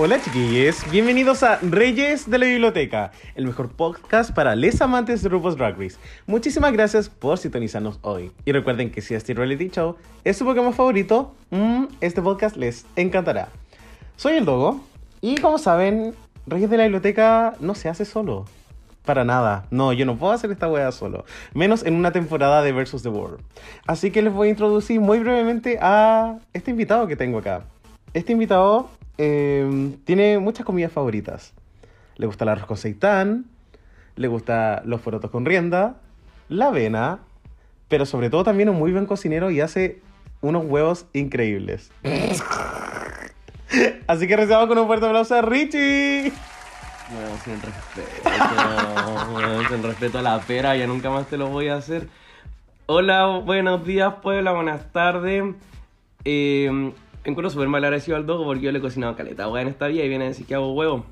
[0.00, 5.28] Hola chiquillos, bienvenidos a Reyes de la Biblioteca, el mejor podcast para les amantes de
[5.28, 5.96] RuPaul's Drag Race.
[6.24, 8.30] Muchísimas gracias por sintonizarnos hoy.
[8.44, 12.86] Y recuerden que si este reality show es su Pokémon favorito, mm, este podcast les
[12.94, 13.48] encantará.
[14.14, 14.84] Soy el Dogo
[15.20, 16.14] y como saben,
[16.46, 18.44] Reyes de la Biblioteca no se hace solo.
[19.04, 19.66] Para nada.
[19.72, 21.24] No, yo no puedo hacer esta wea solo.
[21.54, 23.40] Menos en una temporada de Versus the World.
[23.88, 27.64] Así que les voy a introducir muy brevemente a este invitado que tengo acá.
[28.14, 31.52] Este invitado eh, tiene muchas comidas favoritas.
[32.16, 33.46] Le gusta el arroz con seitán,
[34.16, 35.96] le gusta los porotos con rienda,
[36.48, 37.18] la avena,
[37.88, 40.00] pero sobre todo también un muy buen cocinero y hace
[40.40, 41.90] unos huevos increíbles.
[44.06, 46.32] Así que recibamos con un fuerte aplauso a Richie.
[47.10, 48.30] Bueno, sin respeto.
[49.32, 52.08] bueno, sin respeto a la pera, ya nunca más te lo voy a hacer.
[52.86, 55.44] Hola, buenos días, Puebla, buenas tardes.
[56.24, 56.92] Eh,
[57.30, 59.86] encuentro súper mal agradecido al dogo porque yo le he cocinado caleta hueá en esta
[59.88, 61.04] vida y viene a decir que hago huevo.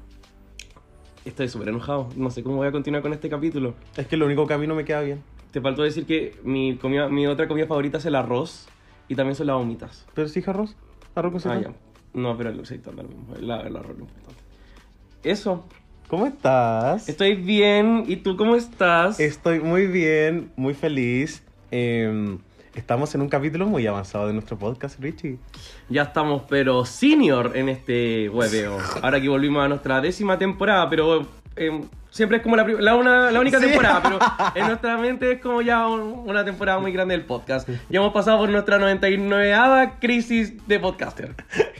[1.25, 2.09] Estoy súper enojado.
[2.17, 3.75] No sé cómo voy a continuar con este capítulo.
[3.97, 5.23] Es que lo único que a mí no me queda bien.
[5.51, 8.69] Te faltó decir que mi, comida, mi otra comida favorita es el arroz
[9.09, 10.07] y también son las vomitas.
[10.15, 10.77] ¿Pero sí, arroz?
[11.15, 11.73] ¿Arroz con Ah, ya.
[12.15, 13.35] No, pero el aceitón da lo mismo.
[13.35, 14.43] El, el arroz es lo importante.
[15.23, 15.65] Eso.
[16.09, 17.09] ¿Cómo estás?
[17.09, 18.05] Estoy bien.
[18.07, 19.19] ¿Y tú cómo estás?
[19.19, 21.43] Estoy muy bien, muy feliz.
[21.73, 22.39] Eh,
[22.81, 25.39] estamos en un capítulo muy avanzado de nuestro podcast, Richie.
[25.89, 28.79] Ya estamos, pero senior en este hueveo.
[29.03, 33.31] Ahora que volvimos a nuestra décima temporada, pero eh, siempre es como la, la, una-
[33.31, 33.67] la única Sí.
[33.67, 34.19] temporada, pero
[34.55, 37.69] en nuestra mente es como ya un- una temporada muy grande del podcast.
[37.89, 41.35] Ya hemos pasado por nuestra 99ava crisis de podcaster.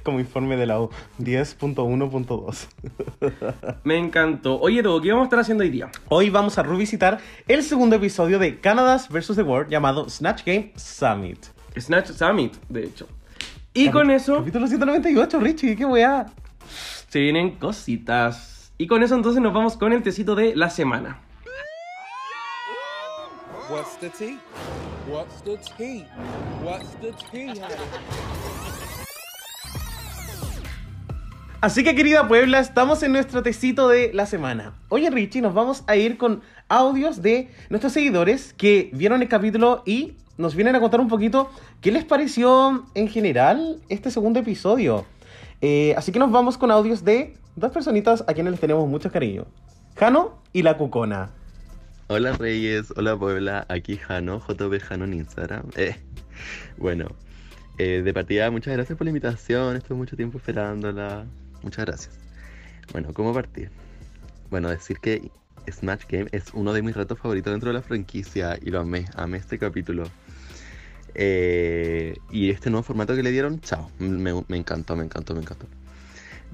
[0.07, 2.69] Como informe de la U 10.1.2.
[3.83, 4.61] Me encantó.
[4.61, 5.91] Oye, Dogo, ¿qué vamos a estar haciendo hoy día?
[6.09, 7.19] Hoy vamos a revisitar
[7.49, 9.35] el segundo episodio de Canada's vs.
[9.35, 11.47] The World llamado Snatch Game Summit.
[11.77, 13.09] Snatch Summit, de hecho.
[13.75, 16.27] Y con eso Capítulo 198, Richie, qué weá.
[17.09, 18.73] se vienen cositas.
[18.79, 21.19] Y con eso entonces nos vamos con el tecito de la semana.
[23.69, 24.39] What's the tea?
[25.11, 26.07] What's the tea?
[26.63, 27.61] What's the tea?
[31.63, 34.75] Así que querida Puebla, estamos en nuestro tecito de la semana.
[34.91, 39.83] Oye Richie, nos vamos a ir con audios de nuestros seguidores que vieron el capítulo
[39.87, 41.51] y nos vienen a contar un poquito
[41.81, 45.07] qué les pareció en general este segundo episodio.
[45.63, 49.11] Eh, así que nos vamos con audios de dos personitas a quienes les tenemos mucho
[49.11, 49.47] cariño.
[49.97, 51.31] Jano y la Cucona.
[52.09, 55.65] Hola Reyes, hola Puebla, aquí Jano, JB Jano en Instagram.
[55.77, 55.97] Eh,
[56.77, 57.07] bueno,
[57.79, 61.25] eh, de partida muchas gracias por la invitación, estuve mucho tiempo esperándola,
[61.63, 62.19] muchas gracias.
[62.93, 63.71] Bueno, ¿cómo partir?
[64.51, 65.31] Bueno, decir que
[65.71, 69.07] Smash Game es uno de mis retos favoritos dentro de la franquicia y lo amé,
[69.15, 70.05] amé este capítulo.
[71.15, 75.41] Eh, y este nuevo formato que le dieron, chao, me, me encantó, me encantó, me
[75.41, 75.67] encantó.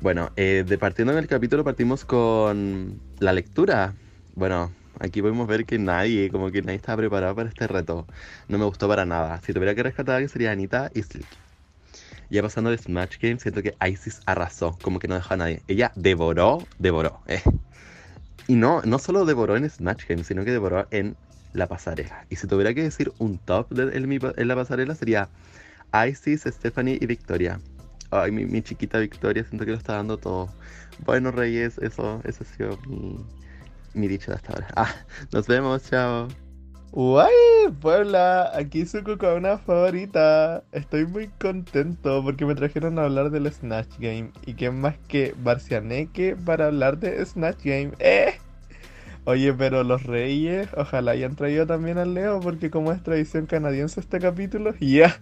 [0.00, 3.94] Bueno, eh, de partiendo en el capítulo partimos con la lectura.
[4.34, 8.06] Bueno, aquí podemos ver que nadie, como que nadie estaba preparado para este reto.
[8.48, 9.40] No me gustó para nada.
[9.42, 11.41] Si tuviera que rescatar que sería Anita y Silky.
[12.32, 15.60] Ya pasando de Smash Game, siento que Isis arrasó, como que no dejó a nadie.
[15.68, 17.20] Ella devoró, devoró.
[17.26, 17.42] eh.
[18.48, 21.14] Y no, no solo devoró en Smash Game, sino que devoró en
[21.52, 22.24] la pasarela.
[22.30, 25.28] Y si tuviera que decir un top en, la pasarela sería
[26.08, 27.60] Isis, Stephanie y Victoria.
[28.10, 30.48] Ay, mi, chiquita Victoria, siento que lo está dando todo.
[31.04, 33.18] Bueno, Reyes, eso, eso ha sido mi,
[33.92, 34.68] mi dicho de hasta ahora.
[34.74, 34.94] Ah,
[35.32, 36.28] nos vemos, chao.
[36.94, 37.32] Guay,
[37.80, 40.62] Puebla, aquí su una favorita.
[40.72, 44.30] Estoy muy contento porque me trajeron a hablar del Snatch Game.
[44.44, 47.92] Y que más que Barcianeque para hablar de Snatch Game.
[47.98, 48.34] ¡Eh!
[49.24, 53.98] Oye, pero los reyes, ojalá hayan traído también al Leo, porque como es tradición canadiense
[53.98, 55.18] este capítulo, ya.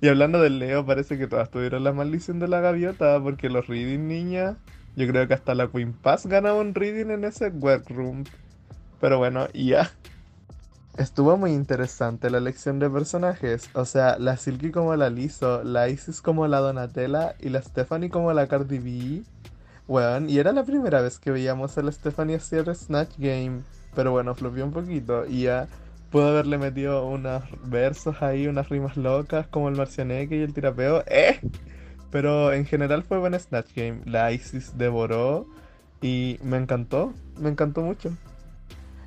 [0.00, 3.68] Y hablando del Leo, parece que todas tuvieron la maldición de la gaviota, porque los
[3.68, 4.56] reading, niña,
[4.96, 8.24] yo creo que hasta la Queen Pass ganaba un reading en ese workroom.
[9.00, 9.88] Pero bueno, ya.
[10.98, 13.70] Estuvo muy interesante la elección de personajes.
[13.72, 18.10] O sea, la Silky como la Liso, la Isis como la Donatella y la Stephanie
[18.10, 19.22] como la Cardi B.
[19.88, 23.62] Weón, y era la primera vez que veíamos a la Stephanie hacer Snatch Game.
[23.94, 25.66] Pero bueno, flopió un poquito y ya
[26.10, 31.04] pudo haberle metido unos versos ahí, unas rimas locas como el marcianeque y el tirapeo.
[31.06, 31.40] ¡Eh!
[32.10, 34.02] Pero en general fue buen Snatch Game.
[34.04, 35.46] La Isis devoró
[36.02, 38.14] y me encantó, me encantó mucho.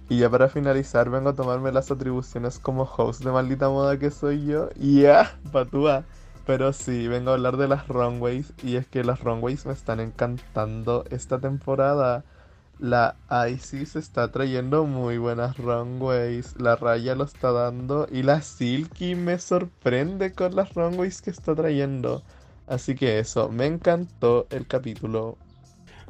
[0.08, 4.12] Y ya para finalizar, vengo a tomarme las atribuciones como host de maldita moda que
[4.12, 4.70] soy yo.
[4.76, 6.06] Y ya, patúa.
[6.46, 8.54] Pero sí, vengo a hablar de las runways.
[8.64, 12.24] Y es que las runways me están encantando esta temporada.
[12.78, 13.18] La
[13.52, 16.56] Isis está trayendo muy buenas runways.
[16.60, 18.08] La Raya lo está dando.
[18.12, 22.24] Y la Silky me sorprende con las runways que está trayendo.
[22.68, 25.38] Así que eso, me encantó el capítulo.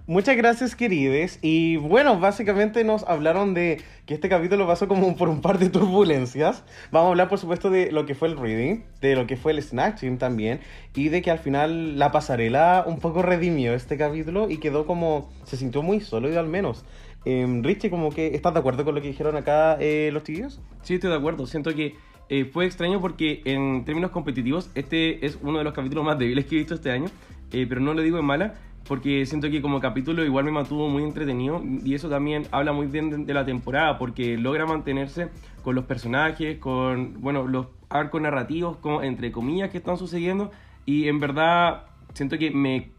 [0.08, 1.40] Muchas gracias, querides.
[1.42, 5.70] Y bueno, básicamente nos hablaron de que este capítulo pasó como por un par de
[5.72, 6.64] turbulencias.
[6.92, 9.52] Vamos a hablar, por supuesto, de lo que fue el reading, de lo que fue
[9.54, 10.60] el snatching también,
[10.94, 15.32] y de que al final la pasarela un poco redimió este capítulo y quedó como.
[15.44, 16.86] se sintió muy sólido al menos.
[17.26, 20.62] Eh, Richie, como que estás de acuerdo con lo que dijeron acá eh, los tíos?
[20.84, 21.48] Sí, estoy de acuerdo.
[21.48, 21.96] Siento que
[22.30, 26.46] eh, fue extraño porque en términos competitivos este es uno de los capítulos más débiles
[26.46, 27.08] que he visto este año,
[27.52, 28.54] eh, pero no lo digo en mala
[28.88, 32.88] porque siento que como capítulo igual me mantuvo muy entretenido y eso también habla muy
[32.88, 35.30] bien de, la temporada porque logra mantenerse
[35.64, 40.52] con los personajes, con bueno, los arcos narrativos como entre comillas que están sucediendo
[40.86, 42.92] y en verdad siento que me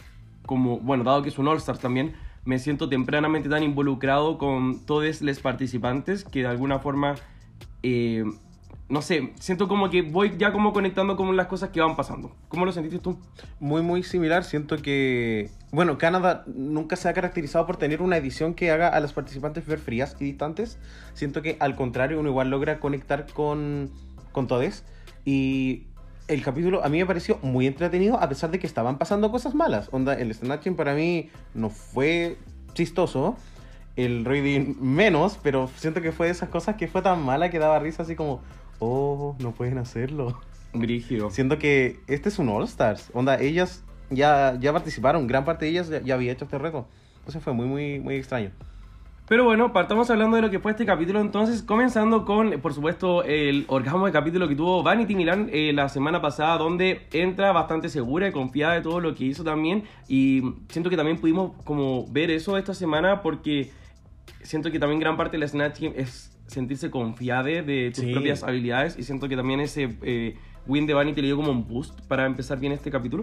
[0.44, 4.84] como bueno, dado que es un All Stars también me siento tempranamente tan involucrado con
[4.86, 7.16] todos los participantes que de alguna forma
[7.82, 8.24] eh,
[8.88, 12.36] no sé, siento como que voy ya como conectando con las cosas que van pasando.
[12.48, 13.18] ¿Cómo lo sentiste tú?
[13.58, 14.44] Muy, muy similar.
[14.44, 19.00] Siento que, bueno, Canadá nunca se ha caracterizado por tener una edición que haga a
[19.00, 20.78] los participantes ver frías y distantes.
[21.14, 23.90] Siento que al contrario, uno igual logra conectar con,
[24.30, 24.84] con todos.
[25.24, 25.86] Y
[26.28, 29.56] el capítulo a mí me pareció muy entretenido a pesar de que estaban pasando cosas
[29.56, 29.88] malas.
[29.90, 32.36] Onda, el snatching para mí no fue
[32.74, 33.36] chistoso.
[33.96, 37.58] El reading menos, pero siento que fue de esas cosas que fue tan mala que
[37.58, 38.42] daba risa así como,
[38.78, 40.40] oh, no pueden hacerlo.
[40.72, 41.30] Brígido.
[41.30, 43.10] Siento que este es un All Stars.
[43.14, 46.86] Onda, ellas ya, ya participaron, gran parte de ellas ya, ya había hecho este reto.
[47.18, 48.50] Entonces fue muy, muy, muy extraño.
[49.28, 53.24] Pero bueno, partamos hablando de lo que fue este capítulo entonces, comenzando con, por supuesto,
[53.24, 57.88] el orgasmo de capítulo que tuvo Vanity Milan eh, la semana pasada, donde entra bastante
[57.88, 59.82] segura y confiada de todo lo que hizo también.
[60.06, 63.72] Y siento que también pudimos como ver eso esta semana porque
[64.42, 68.12] siento que también gran parte del Snatch Game es sentirse confiada de tus Sí.
[68.12, 71.66] propias habilidades y siento que también ese eh, win de Vanity le dio como un
[71.66, 73.22] boost para empezar bien este capítulo.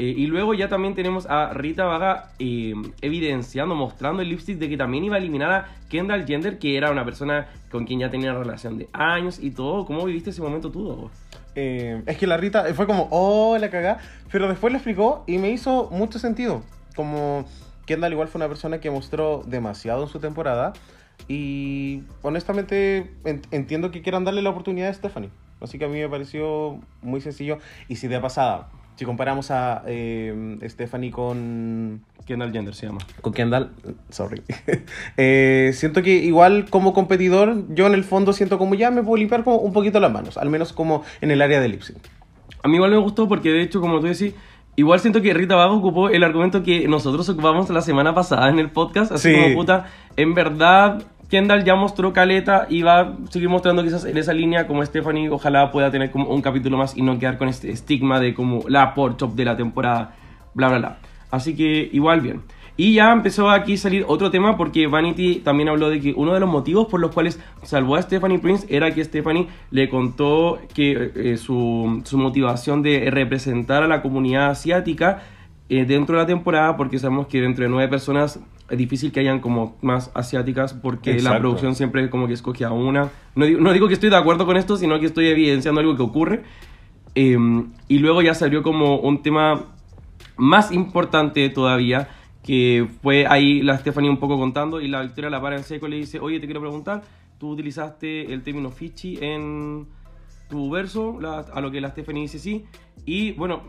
[0.00, 4.68] Eh, y luego ya también tenemos a Rita Vaga eh, evidenciando, mostrando el lipstick de
[4.68, 8.08] que también iba a eliminar a Kendall Jenner, que era una persona con quien ya
[8.08, 9.84] tenía una relación de años y todo.
[9.86, 11.10] ¿Cómo viviste ese momento tú, Dogo?
[11.56, 13.98] Eh, es que la Rita fue como, oh, la cagá.
[14.30, 16.62] Pero después lo explicó y me hizo mucho sentido.
[16.94, 17.44] Como
[17.84, 20.74] Kendall igual fue una persona que mostró demasiado en su temporada.
[21.26, 25.30] Y honestamente en- entiendo que quieran darle la oportunidad a Stephanie.
[25.60, 27.58] Así que a mí me pareció muy sencillo.
[27.88, 32.98] Y si de pasada, si comparamos a eh, Stephanie con, Kendall Jenner se llama.
[33.20, 33.72] con Kendall,
[34.10, 34.42] sorry.
[35.16, 39.16] Eh, siento que igual como competidor, yo en el fondo siento como ya me puedo
[39.16, 41.98] limpiar como un poquito las manos, al menos como en el área de lip sync.
[42.62, 44.34] A mí igual me gustó porque de hecho, como tú decís,
[44.78, 48.58] igual siento que Rita Vaga ocupó el argumento que nosotros ocupamos la semana pasada en
[48.58, 49.12] el podcast.
[49.12, 49.40] Así Sí.
[49.40, 49.86] como puta,
[50.16, 54.66] en verdad, Kendall ya mostró caleta y va a seguir mostrando quizás en esa línea
[54.66, 55.28] como Stephanie.
[55.30, 58.60] Ojalá pueda tener como un capítulo más y no quedar con este estigma de como
[58.68, 60.14] la por top de la temporada,
[60.54, 60.96] bla, bla, bla.
[61.30, 62.42] Así que igual bien.
[62.80, 66.32] Y ya empezó aquí a salir otro tema porque Vanity también habló de que uno
[66.32, 70.60] de los motivos por los cuales salvó a Stephanie Prince era que Stephanie le contó
[70.74, 75.24] que eh, su, su motivación de representar a la comunidad asiática
[75.68, 78.38] eh, dentro de la temporada, porque sabemos que dentro de nueve personas
[78.70, 81.40] es difícil que hayan como más asiáticas porque la Exacto.
[81.40, 83.10] producción siempre como que escoge a una.
[83.34, 85.96] No digo, no digo que estoy de acuerdo con esto, sino que estoy evidenciando algo
[85.96, 86.42] que ocurre.
[87.16, 87.36] Eh,
[87.88, 89.64] y luego ya salió como un tema
[90.36, 92.08] más importante todavía,
[92.48, 95.86] que fue ahí la Stephanie un poco contando y la Victoria la para en seco
[95.86, 97.02] y le dice, oye, te quiero preguntar,
[97.36, 99.86] tú utilizaste el término fichi en
[100.48, 102.64] tu verso, la- a lo que la Stephanie dice sí,
[103.04, 103.64] y bueno,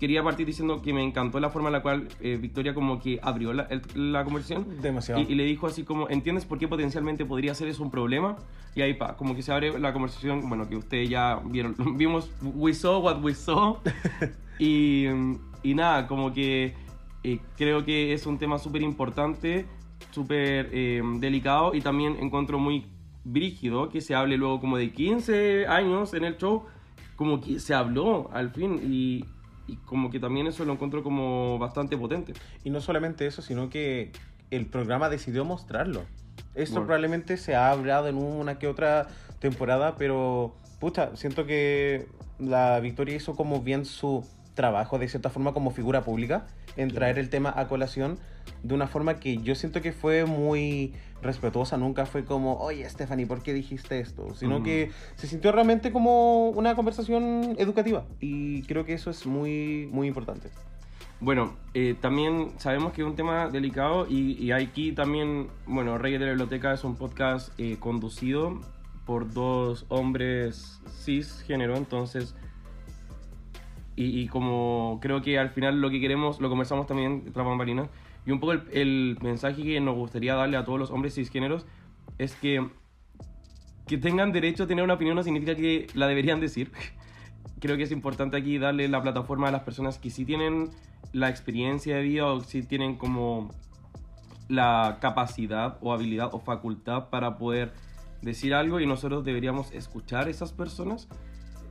[0.00, 3.20] quería partir diciendo que me encantó la forma en la cual eh, Victoria como que
[3.22, 4.66] abrió la, el- la conversación.
[4.82, 5.20] Demasiado.
[5.22, 8.34] Y, y le dijo así como, ¿entiendes por qué potencialmente podría ser eso un problema?
[8.74, 12.28] Y ahí pa, como que se abre la conversación, bueno, que ustedes ya vieron, vimos,
[12.42, 13.76] we saw what we saw.
[14.58, 15.04] y,
[15.62, 16.74] y nada, como que
[17.26, 19.66] eh, creo que es un tema súper importante,
[20.12, 22.86] súper eh, delicado y también encuentro muy
[23.24, 26.66] brígido que se hable luego como de 15 años en el show,
[27.16, 29.24] como que se habló al fin y,
[29.66, 32.32] y como que también eso lo encuentro como bastante potente.
[32.62, 34.12] Y no solamente eso, sino que
[34.52, 36.02] el programa decidió mostrarlo.
[36.54, 36.86] Esto Bueno.
[36.86, 39.08] probablemente se ha hablado en una que otra
[39.40, 42.06] temporada, pero pucha, siento que
[42.38, 44.24] la Victoria hizo como bien su
[44.56, 46.46] trabajo de cierta forma como figura pública
[46.76, 48.18] en traer el tema a colación
[48.64, 53.26] de una forma que yo siento que fue muy respetuosa, nunca fue como, oye Stephanie,
[53.26, 54.34] ¿por qué dijiste esto?
[54.34, 54.62] Sino Mm.
[54.64, 60.08] que se sintió realmente como una conversación educativa y creo que eso es muy, muy
[60.08, 60.48] importante.
[61.20, 66.18] Bueno, eh, también sabemos que es un tema delicado y, y aquí también, bueno, Reyes
[66.20, 68.60] de la Biblioteca es un podcast eh, conducido
[69.06, 72.34] por dos hombres cisgénero, entonces,
[73.96, 77.88] y, y como creo que al final lo que queremos, lo conversamos también tras bambalinas,
[78.24, 81.66] y un poco el, el mensaje que nos gustaría darle a todos los hombres cisgéneros
[82.18, 82.68] es que
[83.86, 86.72] que tengan derecho a tener una opinión no significa que la deberían decir.
[87.60, 90.70] Creo que es importante aquí darle la plataforma a las personas que sí tienen
[91.12, 93.50] la experiencia de vida o sí tienen como
[94.48, 97.72] la capacidad o habilidad o facultad para poder
[98.22, 101.08] decir algo y nosotros deberíamos escuchar a esas personas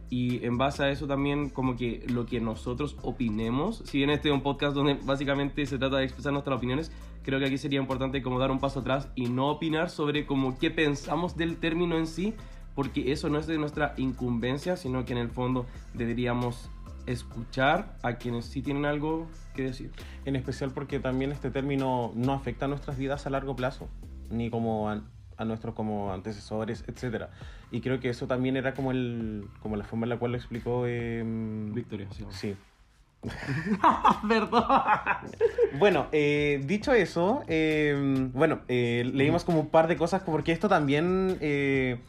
[0.10, 4.30] y en base a eso también como que lo que nosotros opinemos, si bien este
[4.30, 6.92] es un podcast donde básicamente se trata de expresar nuestras opiniones,
[7.24, 10.58] creo que aquí sería importante como dar un paso atrás y no opinar sobre como
[10.60, 12.34] qué pensamos del término en sí,
[12.76, 16.70] porque eso no es de nuestra incumbencia, sino que en el fondo deberíamos
[17.08, 19.92] escuchar a quienes sí tienen algo que decir.
[20.26, 23.88] En especial porque también este término no afecta a nuestras vidas a largo plazo,
[24.30, 24.90] ni como
[25.38, 27.30] a, nuestros como antecesores, etcétera.
[27.72, 30.38] Y creo que eso también era como el como la forma en la cual lo
[30.38, 32.26] explicó em, Victoria, sí.
[32.30, 32.56] Sí.
[34.28, 34.64] Perdón.
[35.80, 40.70] Bueno, eh, dicho eso, eh, bueno, eh, leímos como un par de cosas porque esto
[40.70, 42.00] también eh,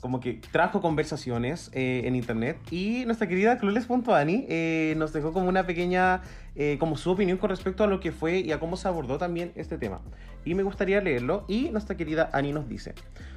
[0.00, 5.48] como que trajo conversaciones eh, en internet y nuestra querida Clueless.ani eh, nos dejó como
[5.48, 6.22] una pequeña,
[6.56, 9.18] eh, como su opinión con respecto a lo que fue y a cómo se abordó
[9.18, 10.00] también este tema.
[10.44, 12.94] Y me gustaría leerlo y nuestra querida Ani nos dice,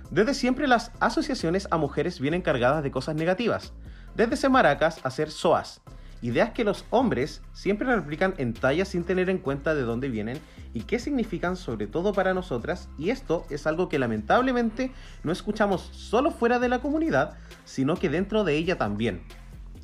[0.09, 3.73] desde siempre las asociaciones a mujeres vienen cargadas de cosas negativas,
[4.15, 5.81] desde ser maracas a ser soas.
[6.23, 10.39] Ideas que los hombres siempre replican en tallas sin tener en cuenta de dónde vienen
[10.73, 14.93] y qué significan sobre todo para nosotras y esto es algo que lamentablemente
[15.25, 17.33] no escuchamos solo fuera de la comunidad,
[17.65, 19.21] sino que dentro de ella también.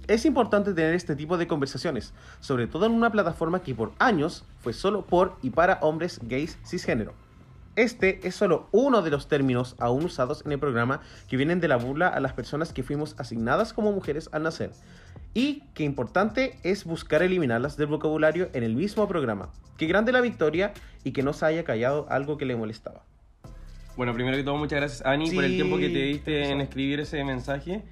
[0.08, 4.46] Es importante tener este tipo de conversaciones, sobre todo en una plataforma que por años
[4.60, 7.16] fue solo por y para hombres gays cisgénero.
[7.76, 11.68] Este es solo uno de los términos aún usados en el programa que vienen de
[11.68, 14.72] la burla a las personas que fuimos asignadas como mujeres al nacer.
[15.34, 19.52] Y que importante es buscar eliminarlas del vocabulario en el mismo programa.
[19.78, 23.04] Que grande la victoria y que no se haya callado algo que le molestaba.
[23.96, 25.56] Bueno, primero que todo, muchas gracias, Ani, por el Sí.
[25.58, 27.84] tiempo que te diste en escribir ese mensaje.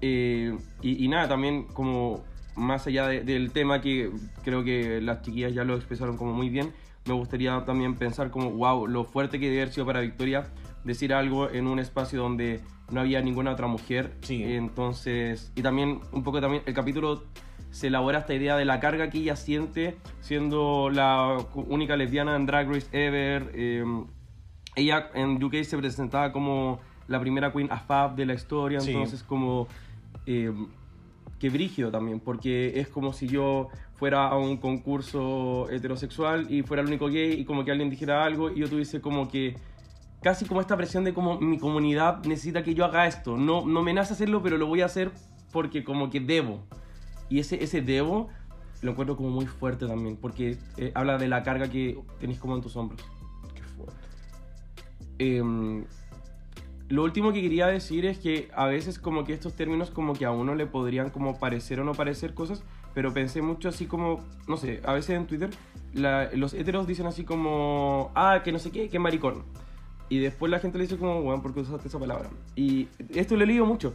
[0.00, 2.24] Eh, y, y nada, también como
[2.56, 4.10] más allá de- del tema que
[4.44, 6.72] creo que las chiquillas ya lo expresaron como muy bien,
[7.06, 10.46] me gustaría también pensar como, wow, lo fuerte que debe haber sido para Victoria
[10.84, 12.60] decir algo en un espacio donde
[12.90, 14.12] no había ninguna otra mujer.
[14.22, 14.42] Sí.
[14.44, 17.24] Entonces, y también un poco también el capítulo
[17.70, 22.44] se elabora esta idea de la carga que ella siente siendo la única lesbiana en
[22.46, 23.50] Drag Race ever.
[23.54, 23.84] eh,
[24.74, 28.90] ella en UK se presentaba como la primera queen AFAB de la historia, Sí.
[28.92, 29.68] entonces como
[30.26, 30.52] eh,
[31.38, 36.82] que brígido también, porque es como si yo fuera a un concurso heterosexual y fuera
[36.82, 39.56] el único gay y como que alguien dijera algo y yo tuviese como que
[40.22, 43.82] casi como esta presión de como mi comunidad necesita que yo haga esto, no, no
[43.82, 45.10] me nace hacerlo, pero lo voy a hacer
[45.52, 46.60] porque como que debo.
[47.28, 48.28] Y ese, ese debo
[48.82, 52.56] lo encuentro como muy fuerte también, porque eh, habla de la carga que tenéis como
[52.56, 53.00] en tus hombros.
[53.54, 53.94] Qué fuerte.
[55.18, 55.84] Em,
[56.88, 60.24] lo último que quería decir es que a veces como que estos términos como que
[60.24, 62.62] a uno le podrían como parecer o no parecer cosas,
[62.92, 65.50] pero pensé mucho así como, no sé, a veces en Twitter
[65.94, 69.44] la- los heteros dicen así como, ah, que no sé qué, que maricón.
[70.12, 72.28] Y después la gente le dice como, bueno, ¿por qué usaste esa palabra?
[72.54, 73.94] Y esto lo he leído mucho.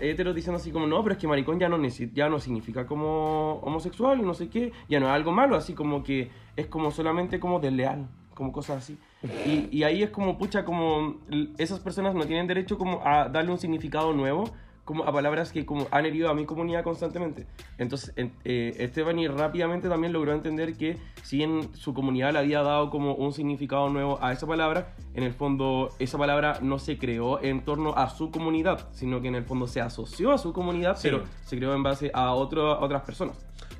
[0.00, 1.78] Heteros dicen así como, no, pero es que maricón ya no,
[2.14, 6.02] ya no significa como homosexual no sé qué, ya no es algo malo, así como
[6.02, 8.96] que es como solamente como desleal, como cosas así.
[9.44, 11.16] Y, y ahí es como, pucha, como
[11.58, 14.44] esas personas no tienen derecho como a darle un significado nuevo
[14.84, 17.46] como a palabras que como han herido a mi comunidad constantemente.
[17.78, 22.62] Entonces, en- eh, Stephanie rápidamente también logró entender que si en su comunidad le había
[22.62, 26.98] dado como un significado nuevo a esa palabra, en el fondo esa palabra no se
[26.98, 30.52] creó en torno a su comunidad, sino que en el fondo se asoció a su
[30.52, 31.08] comunidad, Sí.
[31.10, 33.36] pero se creó en base a, otro, a otras personas.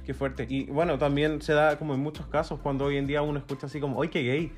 [0.06, 0.46] Qué fuerte.
[0.48, 3.66] Y bueno, también se da como en muchos casos cuando hoy en día uno escucha
[3.66, 4.52] así como, ¡ay, qué gay!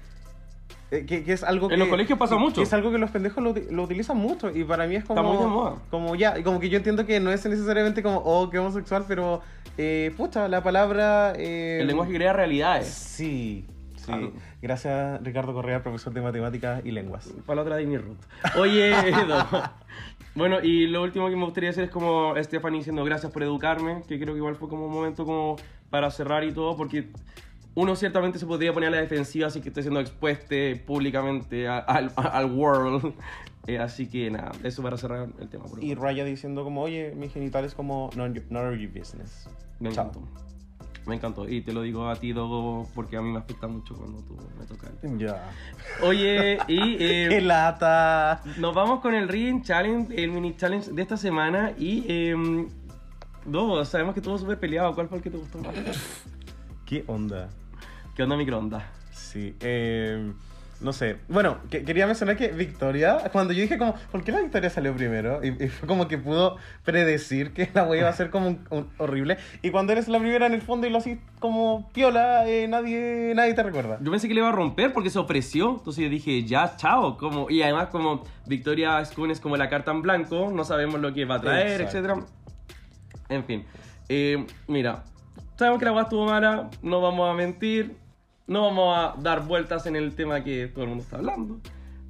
[0.90, 2.56] Eh, Que, que es algo En que, los colegios pasa que- mucho.
[2.56, 5.20] que es algo que los pendejos lo, lo utilizan mucho y para mí es como...
[5.20, 5.76] Está muy de moda.
[5.90, 9.40] Como ya, como que yo entiendo que no es necesariamente como, oh, qué homosexual, pero,
[9.78, 11.32] eh, pucha, la palabra...
[11.36, 12.86] eh, El lenguaje crea realidades.
[12.88, 13.64] Sí,
[13.96, 14.04] sí.
[14.06, 14.32] Claro.
[14.62, 17.28] Gracias Ricardo Correa, profesor de matemáticas y lenguas.
[17.46, 18.16] Para la otra Disney Ruth.
[18.56, 18.92] Oye,
[19.28, 19.46] no.
[20.34, 24.02] bueno, y lo último que me gustaría hacer es como Stephanie diciendo gracias por educarme,
[24.08, 25.56] que creo que igual fue como un momento como
[25.90, 27.08] para cerrar y todo, porque
[27.74, 30.54] uno ciertamente se podría poner a la defensiva si que esté siendo expuesto
[30.86, 33.14] públicamente a- al, al world.
[33.66, 35.64] Eh, así que nada, eso para cerrar el tema.
[35.64, 35.94] por Y.
[35.94, 39.48] Raya diciendo como, oye, mis genitales como, no, not your business.
[39.80, 40.08] Me Chao.
[40.08, 40.28] encantó.
[41.06, 41.48] Me encantó.
[41.48, 44.36] Y te lo digo a ti, Dogo, porque a mí me afecta mucho cuando tú
[44.58, 44.90] me tocas.
[45.16, 45.50] Ya.
[46.02, 48.42] Oye, y eh, ¡Qué lata!
[48.58, 51.72] nos vamos con el Reading Challenge, el mini challenge de esta semana.
[51.78, 52.66] Y eh,
[53.46, 54.94] Dogo, sabemos que estuvo súper peleado.
[54.94, 55.74] ¿Cuál fue el que te gustó más?
[56.84, 57.48] ¿Qué onda?
[58.14, 58.84] ¿Qué onda microondas?
[59.12, 60.32] Sí, eh,
[60.80, 61.16] no sé.
[61.28, 64.94] Bueno, que- quería mencionar que Victoria, cuando yo dije como, ¿por qué la Victoria salió
[64.94, 65.40] primero?
[65.44, 68.66] Y, y fue como que pudo predecir que la wea iba a ser como un-
[68.70, 69.38] un- horrible.
[69.62, 73.32] Y cuando eres la primera en el fondo y lo haces como piola, eh, nadie,
[73.34, 73.98] nadie te recuerda.
[74.00, 75.70] Yo pensé que le iba a romper porque se ofreció.
[75.78, 77.16] Entonces yo dije, ya, chao.
[77.16, 81.24] Como, y además, como Victoria es como la carta en blanco, no sabemos lo que
[81.24, 82.08] va a traer, Exacto.
[82.14, 82.24] etc.
[83.30, 83.64] En fin.
[84.08, 85.02] Eh, mira,
[85.56, 87.96] sabemos que la weá estuvo mala, no vamos a mentir,
[88.46, 91.60] no vamos a dar vueltas en el tema que todo el mundo está hablando.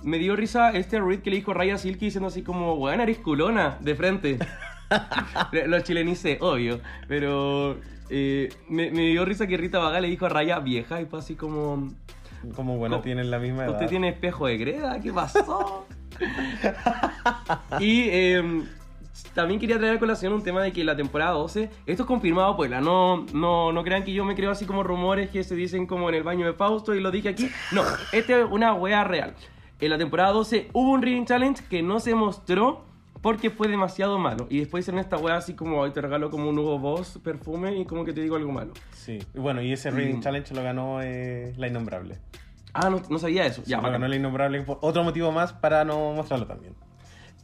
[0.03, 3.19] Me dio risa este read que le dijo Raya Silky diciendo así como, weón, eres
[3.19, 4.39] culona, de frente.
[5.67, 6.81] Lo chilenice, obvio.
[7.09, 7.79] Pero
[8.11, 11.21] eh, me, me dio risa que Rita Vaga le dijo a Raya vieja y fue
[11.21, 11.93] así como...
[12.55, 13.73] Como bueno, tienen la misma edad.
[13.73, 15.01] ¿Usted tiene espejo de greda?
[15.01, 15.87] ¿Qué pasó?
[17.81, 18.65] y eh,
[19.35, 22.57] también quería traer a colación un tema de que la temporada 12, esto es confirmado,
[22.57, 25.55] pues, la no, no, no crean que yo me creo así como rumores que se
[25.55, 27.49] dicen como en el baño de Fausto y lo dije aquí.
[27.73, 29.35] No, esta es una wea real.
[29.81, 32.85] En la temporada 12 hubo un Reading Challenge que no se mostró
[33.21, 34.47] porque fue demasiado malo.
[34.51, 37.77] Y después hicieron esta wea así como, "Ay, te regalo como un nuevo Boss perfume
[37.79, 38.73] y como que te digo algo malo.
[38.93, 39.19] Sí.
[39.35, 40.21] Bueno, y ese Reading Mm.
[40.21, 42.19] Challenge lo ganó eh, la Innombrable.
[42.75, 43.63] Ah, no, no sabía eso.
[43.65, 44.01] Sí, Ya, lo bacán.
[44.01, 46.75] ganó la Innombrable por otro motivo más para no mostrarlo también.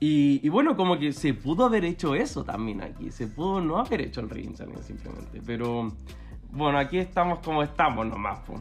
[0.00, 3.10] Y, y bueno, como que se pudo haber hecho eso también aquí.
[3.10, 5.42] Se pudo no haber hecho el Reading Challenge simplemente.
[5.46, 5.92] Pero
[6.50, 8.38] bueno, aquí estamos como estamos nomás.
[8.40, 8.60] po.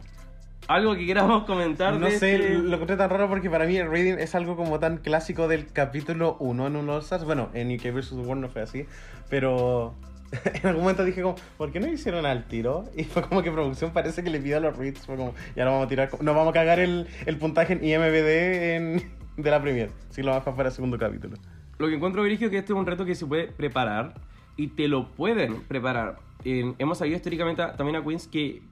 [0.68, 3.76] Algo que queramos comentar No de sé, este- lo encontré tan raro porque para mí
[3.76, 7.24] el reading es algo como tan clásico del capítulo 1 en un All Stars.
[7.24, 8.12] Bueno, en UK vs.
[8.12, 8.84] World no fue así,
[9.30, 9.94] pero
[10.62, 12.84] en algún momento dije como, ¿por qué no hicieron al tiro?
[12.94, 15.64] Y fue como que producción parece que le pidió a los reads, fue como, ya
[15.64, 19.50] no vamos a tirar, no vamos a cagar el, el puntaje en IMBD en- de
[19.50, 21.36] la premier, si lo bajan para el segundo capítulo.
[21.78, 24.14] Lo que encuentro virigio es que este es un reto que se puede preparar
[24.56, 26.18] y te lo pueden preparar.
[26.44, 28.62] Hemos sabido históricamente a- también a Queens que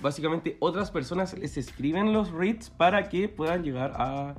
[0.00, 4.34] básicamente otras personas les escriben los reads para que puedan llegar a,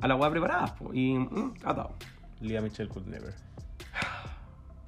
[0.00, 0.74] a la web preparada.
[0.92, 1.94] Y mm, atado.
[2.40, 3.34] Leah Michelle could never.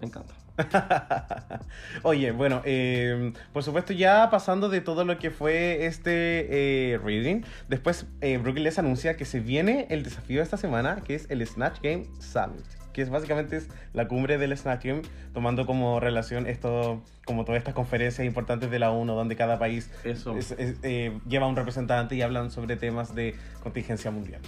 [0.01, 0.35] Me encanta.
[2.03, 7.43] Oye, bueno, eh, por supuesto ya pasando de todo lo que fue este eh, reading,
[7.69, 11.31] después eh, Brooklyn les anuncia que se viene el desafío de esta semana, que es
[11.31, 16.01] el Snatch Game Summit, que es básicamente es la cumbre del Snatch Game, tomando como
[16.01, 20.37] relación esto, como todas estas conferencias importantes de la ONU, donde cada país Eso.
[20.37, 24.41] es- es- eh, lleva un representante y hablan sobre temas de contingencia mundial.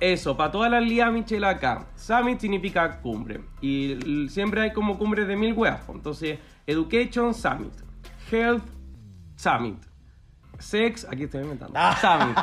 [0.00, 1.86] Eso, para todas las lías Michelle acá.
[1.96, 3.40] Summit significa cumbre.
[3.60, 5.80] Y siempre hay como cumbres de mil weas.
[5.88, 7.72] Entonces, Education Summit.
[8.30, 8.62] Health
[9.36, 9.78] Summit.
[10.58, 11.78] Sex, aquí estoy inventando.
[12.00, 12.36] Summit.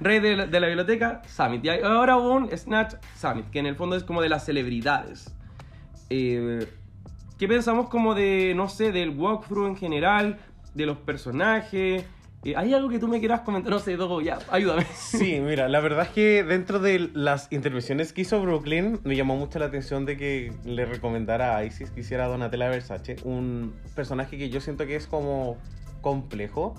[0.00, 1.64] Rey de la, de la biblioteca, Summit.
[1.64, 5.34] Y hay ahora un Snatch Summit, que en el fondo es como de las celebridades.
[6.10, 6.66] Eh,
[7.38, 10.38] ¿Qué pensamos como de, no sé, del walkthrough en general?
[10.74, 12.04] De los personajes.
[12.42, 13.70] Eh, ¿Hay algo que tú me quieras comentar?
[13.70, 14.86] No sé, Dogo, ya, ayúdame.
[14.94, 19.36] Sí, mira, la verdad es que dentro de las intervenciones que hizo Brooklyn, me llamó
[19.36, 23.74] mucho la atención de que le recomendara a Isis que hiciera a Donatella Versace, un
[23.94, 25.58] personaje que yo siento que es como
[26.00, 26.74] complejo,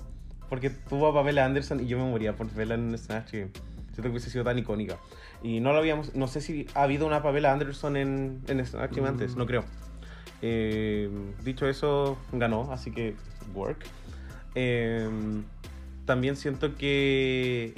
[0.50, 3.52] porque tuvo a Pamela Anderson y yo me moría por verla en Snatch Game.
[3.93, 4.97] Siento que hubiese sido tan icónica.
[5.43, 8.95] Y no lo habíamos, no sé si ha habido una Pamela Anderson en, en Snatch
[8.95, 9.63] Game antes, no creo.
[10.41, 11.08] Eh,
[11.43, 13.13] dicho eso, ganó, así que
[13.54, 13.86] work.
[14.56, 15.10] Eh,
[16.06, 17.74] también siento que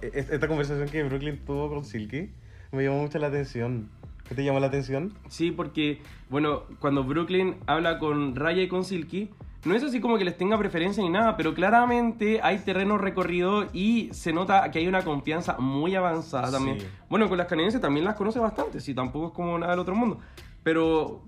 [0.02, 2.30] esta conversación que Brooklyn tuvo con Silky
[2.72, 3.90] me llamó mucho la atención.
[4.28, 5.14] ¿Qué te llamó la atención?
[5.28, 6.00] Sí, porque,
[6.30, 9.30] bueno, cuando Brooklyn habla con Raya y con Silky,
[9.64, 13.68] no es así como que les tenga preferencia ni nada, pero claramente hay terreno recorrido
[13.72, 16.80] y se nota que hay una confianza muy avanzada también.
[16.80, 16.86] Sí.
[17.08, 19.94] Bueno, con las canadienses también las conoce bastante, sí, tampoco es como nada del otro
[19.94, 20.18] mundo.
[20.62, 21.22] Pero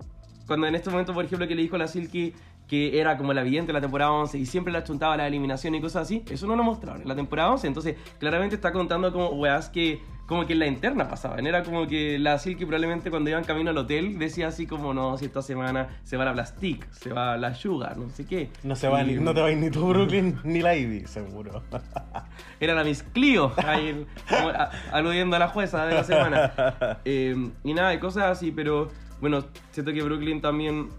[0.45, 2.33] cuando en este momento, por ejemplo, que le dijo a la Silky
[2.69, 5.73] que era como la vidente de la temporada 11 y siempre la chuntaba la eliminación
[5.75, 7.67] y cosas así, eso no lo mostraron en la temporada 11.
[7.67, 11.47] Entonces, claramente está contando como weas que como que en la interna pasaban.
[11.47, 15.17] Era como que la Silky probablemente cuando iban camino al hotel decía así como, no,
[15.17, 18.51] si esta semana se va la Plastic, se va la Sugar, no sé qué.
[18.61, 21.63] No, se va Y- ni, no te va ni tú, Brooklyn, ni la Ivy, seguro.
[22.59, 26.53] Era la Miss Clio, ahí, como a- aludiendo a la jueza de la semana.
[27.05, 28.89] Eh, y nada, de cosas así, pero
[29.21, 30.89] bueno, siento que Brooklyn también,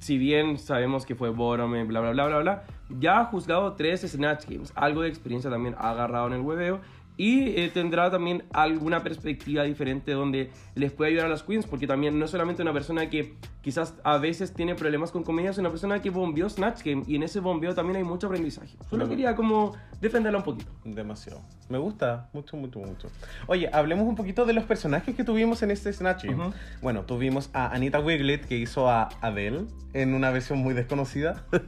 [0.00, 2.62] si bien sabemos que fue Borome, bla, bla, bla, bla, bla,
[2.98, 6.80] ya ha juzgado tres Snatch Games, algo de experiencia también ha agarrado en el hueveo
[7.16, 11.86] y eh, tendrá también alguna perspectiva diferente donde les puede ayudar a las queens, porque
[11.86, 15.58] también no es solamente una persona que quizás a veces tiene problemas con comedia, es
[15.58, 18.76] una persona que bombeó Snatch Game y en ese bombeo también hay mucho aprendizaje.
[18.88, 20.70] Solo quería como defenderla un poquito.
[20.84, 21.42] Demasiado.
[21.68, 23.08] Me gusta, mucho, mucho, mucho.
[23.46, 26.42] Oye, hablemos un poquito de los personajes que tuvimos en este Snatch Game.
[26.42, 26.54] Ujú.
[26.80, 31.44] Bueno, tuvimos a Anita Wiglet, que hizo a Adele, en una versión muy desconocida.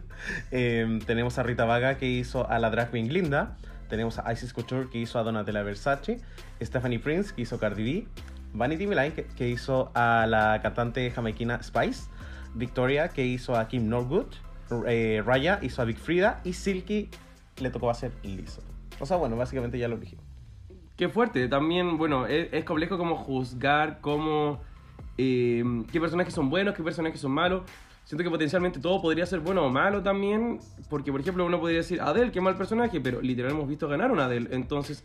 [0.52, 3.56] Em, tenemos a Rita Vaga, que hizo a la drag queen Linda.
[3.92, 6.18] Tenemos a Isis Couture, que hizo a Donatella Versace.
[6.62, 8.06] Stephanie Prince, que hizo Cardi B.
[8.54, 12.08] Vanity Milan, que, hizo a la cantante jamaiquina Spice.
[12.54, 14.28] Victoria, que hizo a Kim Norwood.
[14.86, 16.40] eh, Raya hizo a Big Frida.
[16.42, 17.10] Y Silky
[17.58, 18.62] le tocó hacer liso.
[18.98, 20.16] O sea, bueno, básicamente ya lo dije.
[20.96, 24.62] Qué fuerte, también, bueno, es, es complejo como juzgar cómo,
[25.18, 27.64] eh, qué personajes son buenos, qué personajes son malos.
[28.04, 30.58] Siento que potencialmente todo podría ser bueno o malo también,
[30.90, 34.10] porque por ejemplo uno podría decir, Adele, qué mal personaje, pero literal hemos visto ganar
[34.10, 34.48] una Adele.
[34.50, 35.04] Entonces,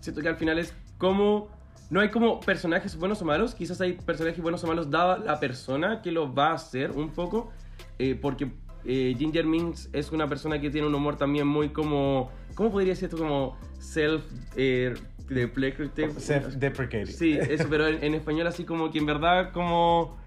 [0.00, 1.48] siento que al final es como,
[1.90, 5.38] no hay como personajes buenos o malos, quizás hay personajes buenos o malos dada la
[5.40, 7.50] persona que lo va a hacer un poco,
[7.98, 8.50] eh, porque
[8.84, 12.90] eh, Ginger Minx es una persona que tiene un humor también muy como, ¿cómo podría
[12.90, 13.16] decir esto?
[13.16, 14.24] Como self...
[14.56, 14.94] Eh,
[15.28, 16.12] deprecative.
[16.20, 17.06] Self-deprecating.
[17.06, 20.18] Sí, eso, pero en, en español así como que en verdad como...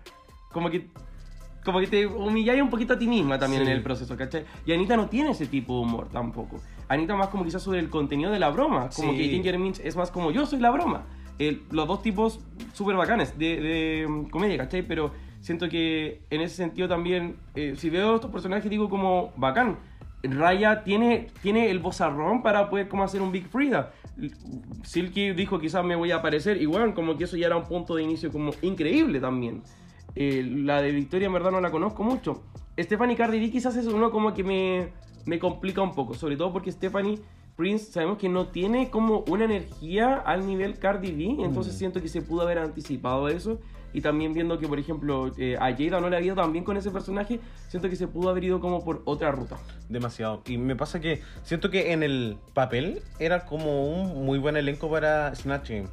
[0.51, 0.89] Como que...
[1.65, 3.69] Como que te humilláis un poquito a ti misma también Sí.
[3.71, 4.45] en el proceso, ¿cachai?
[4.65, 6.61] Y Anita no tiene ese tipo de humor tampoco.
[6.87, 8.89] Anita más como quizás sobre el contenido de la broma.
[8.95, 9.17] Como Sí.
[9.17, 11.05] que Ginger Minch es más como yo soy la broma.
[11.39, 12.39] El- los dos tipos
[12.73, 14.83] súper bacanes de, de, mm, comedia, ¿cachai?
[14.83, 19.77] Pero siento que en ese sentido también, eh, si veo estos personajes digo como bacán.
[20.23, 23.91] Raya tiene, tiene el bozarrón para poder como hacer un Big Frida.
[24.83, 27.65] Silky dijo quizás me voy a aparecer y bueno, como que eso ya era un
[27.65, 29.61] punto de inicio como increíble también.
[30.15, 32.43] Eh, la de Victoria en verdad no la conozco mucho.
[32.79, 34.89] Stephanie Cardi B quizás es uno como que me,
[35.25, 37.19] me complica un poco, sobre todo porque Stephanie
[37.55, 42.09] Prince sabemos que no tiene como una energía al nivel Cardi B, entonces siento que
[42.09, 43.59] se pudo haber anticipado eso.
[43.93, 46.65] Y también viendo que, por ejemplo, eh, a Jada no le había ido tan bien
[46.65, 49.57] con ese personaje, siento que se pudo haber ido como por otra ruta.
[49.87, 50.41] Demasiado.
[50.47, 54.89] Y me pasa que siento que en el papel era como un muy buen elenco
[54.91, 55.87] para Snatch Game.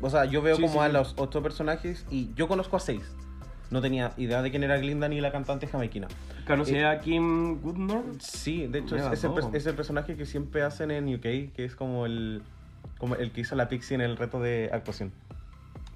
[0.00, 2.80] O sea, yo veo Sí, como sí, a los ocho personajes y yo conozco a
[2.80, 3.02] seis.
[3.70, 6.08] No tenía idea de quién era Glinda ni la cantante jamaiquina.
[6.46, 8.08] ¿Conocí Eh, a Kim Goodmore?
[8.18, 11.64] Sí, de hecho es, es el, es el personaje que siempre hacen en UK, que
[11.64, 12.42] es como el
[12.98, 15.12] como el que hizo la Pixie en el reto de actuación.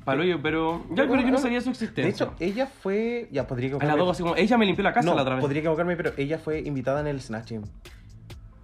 [0.04, 2.04] Paloyo, pero yo creo que no sabía su existencia.
[2.04, 3.26] De hecho, ella fue...
[3.30, 3.96] Ya, podría a equivocarme.
[3.98, 5.42] dos, así como, ella me limpió la casa no, la otra vez.
[5.42, 7.66] podría equivocarme, pero ella fue invitada en el Snatch Game.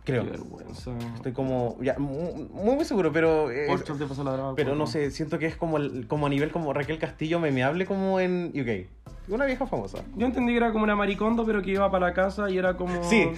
[0.05, 0.25] Creo.
[0.25, 0.90] Qué vergüenza.
[1.16, 1.79] Estoy como...
[1.83, 3.51] Ya, mu- muy, muy seguro, pero...
[3.51, 3.68] eh,
[3.99, 4.55] te pasó la droga.
[4.55, 7.87] pero no sé, siento que es como, el- como a nivel como Raquel Castillo memeable
[7.87, 8.87] como en UK.
[9.31, 9.99] Una vieja famosa.
[10.16, 12.77] Yo entendí que era como una maricondo, pero que iba para la casa y era
[12.77, 13.05] como.
[13.05, 13.31] Sí,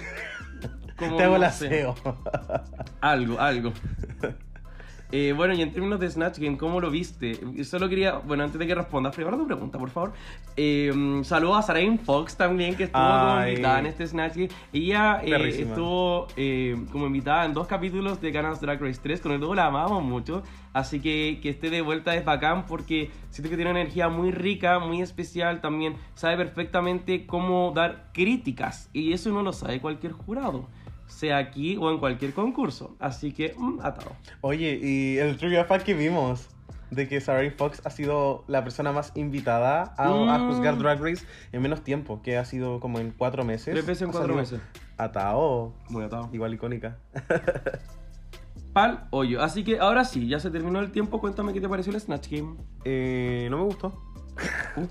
[0.97, 1.95] como, te hago el no aseo.
[3.01, 3.73] Algo, algo.
[5.15, 7.39] Eh, bueno, y en términos de Snatch Game, ¿cómo lo viste?
[7.65, 10.13] Solo quería, bueno, antes de que respondas, prepara tu pregunta, por favor.
[10.57, 14.49] Eh, saludo a Sarain Fox también, que estuvo como invitada en este Snatch Game.
[14.73, 19.33] Ella eh, estuvo eh, como invitada en dos capítulos de Ganas Drag Race 3, con
[19.33, 20.41] el dúo la amamos mucho.
[20.73, 24.31] Así que que esté de vuelta es bacán porque siento que tiene una energía muy
[24.31, 25.61] rica, muy especial.
[25.61, 28.89] También sabe perfectamente cómo dar críticas.
[28.93, 30.69] Y eso no lo sabe cualquier jurado.
[31.13, 32.95] Sea aquí o en cualquier concurso.
[32.99, 34.11] Así que, mm, atado.
[34.41, 36.49] Oye, y el trivia fact que vimos
[36.91, 40.47] de que Sarah Fox ha sido la persona más invitada a, a Mm.
[40.49, 43.73] juzgar Drag Race en menos tiempo, que ha sido como en cuatro meses.
[43.73, 44.59] Tres veces en cuatro meses.
[44.97, 45.73] Atao.
[45.89, 46.29] Muy atado.
[46.33, 46.97] Igual icónica.
[48.73, 49.41] Pal hoyo.
[49.41, 51.19] Así que ahora sí, ya se terminó el tiempo.
[51.19, 52.55] Cuéntame qué te pareció el Snatch Game.
[52.85, 53.93] Eh, no me gustó.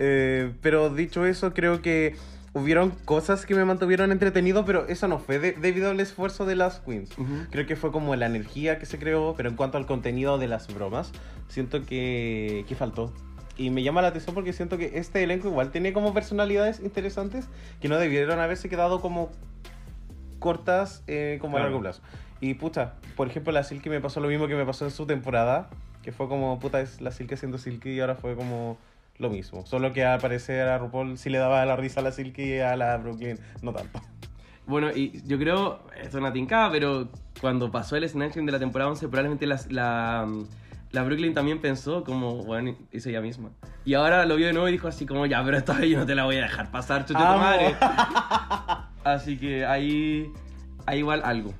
[0.00, 2.14] Eh, pero dicho eso, creo que
[2.58, 6.56] hubieron cosas que me mantuvieron entretenido, pero eso no fue de- debido al esfuerzo de
[6.56, 7.10] las queens.
[7.18, 7.46] Ujú.
[7.50, 10.48] Creo que fue como la energía que se creó, pero en cuanto al contenido de
[10.48, 11.12] las bromas,
[11.48, 13.12] siento que, que faltó.
[13.56, 17.48] Y me llama la atención porque siento que este elenco igual tiene como personalidades interesantes
[17.80, 19.30] que no debieron haberse quedado como
[20.38, 21.70] cortas eh, como a Claro.
[21.70, 22.02] largo plazo.
[22.40, 25.06] Y puta, por ejemplo, la Silky me pasó lo mismo que me pasó en su
[25.06, 25.68] temporada,
[26.02, 28.78] que fue como, puta, es la Silky haciendo Silky y ahora fue como
[29.18, 29.66] lo mismo.
[29.66, 32.58] Solo que al parecer a RuPaul sí le daba la risa a la Silky y
[32.60, 34.00] a la Brooklyn no tanto.
[34.66, 37.08] Bueno, y yo creo, esto es una tincada, pero
[37.40, 40.28] cuando pasó el Snatch Game de la temporada 11, probablemente las- la,
[40.92, 43.50] la Brooklyn también pensó como, bueno, hizo ella misma.
[43.86, 45.98] Y ahora lo vio de nuevo y dijo así como, ya, pero esta vez yo
[45.98, 47.74] no te la voy a dejar pasar, chucha tu madre.
[49.04, 50.30] Así que ahí
[50.84, 51.54] hay igual algo.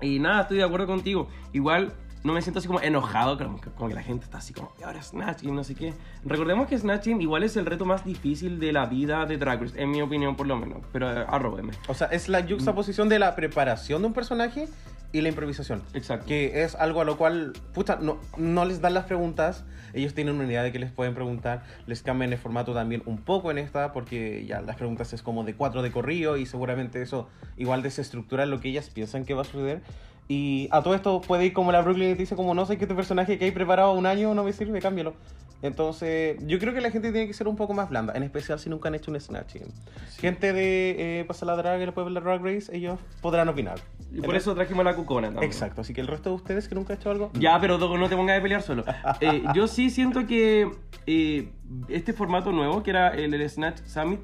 [0.00, 1.28] Y nada, estoy de acuerdo contigo.
[1.52, 1.92] Igual
[2.28, 4.82] no me siento así como enojado, como como que la gente está así como, "Y
[4.84, 5.94] ahora Snatch Game, no sé qué.
[6.24, 9.62] Recordemos que Snatch Game igual es el reto más difícil de la vida de Drag
[9.62, 11.72] Race, en mi opinión por lo menos, pero eh, arróbeme.
[11.88, 14.68] O sea, es la juxtaposición de la preparación de un personaje
[15.10, 15.82] y la improvisación.
[15.94, 16.26] Exacto.
[16.26, 19.64] Que es algo a lo cual, puta, no, no les dan las preguntas.
[19.94, 21.64] Ellos tienen una idea de que les pueden preguntar.
[21.86, 25.44] Les cambian el formato también un poco en esta, porque ya las preguntas es como
[25.44, 29.42] de cuatro de corrido y seguramente eso igual desestructura lo que ellas piensan que va
[29.42, 29.80] a suceder.
[30.28, 32.76] Y a todo esto puede ir como la Brooklyn y te dice como no sé
[32.76, 35.14] que este personaje que hay preparado un año no me sirve, cámbialo.
[35.60, 38.60] Entonces, yo creo que la gente tiene que ser un poco más blanda, en especial
[38.60, 39.72] si nunca han hecho un Snatch Game.
[40.18, 43.80] Gente de eh, Pasa la Drag, el pueblo de Drag Race, ellos podrán opinar.
[44.12, 45.50] Y por eso trajimos a la cucona también.
[45.50, 48.08] Exacto, así que el resto de ustedes que nunca han hecho algo, Ya, pero no
[48.08, 48.84] te pongas a pelear solo.
[49.20, 50.70] Eh, yo sí siento que
[51.06, 51.50] eh,
[51.88, 54.20] este formato nuevo, que era el, el Snatch Summit,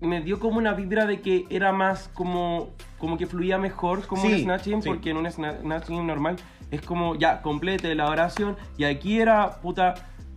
[0.00, 4.22] me dio como una vibra de que era más como, como que fluía mejor como
[4.22, 4.88] un Sí, Snatch Game, sí.
[4.88, 6.36] porque en un Sna- Snatch Game normal
[6.70, 9.94] es como ya, complete la oración, y aquí era, puta,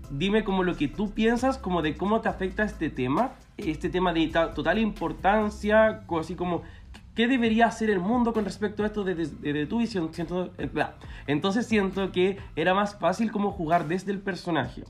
[0.09, 4.13] dime como lo que tú piensas, como de cómo te afecta este tema, este tema
[4.13, 6.61] de ta- total importancia, así como...
[7.13, 10.13] ¿Qué debería hacer el mundo con respecto a esto desde, desde tu visión?
[10.13, 10.69] Siento, eh.
[11.27, 14.85] Entonces siento que era más fácil como jugar desde el personaje.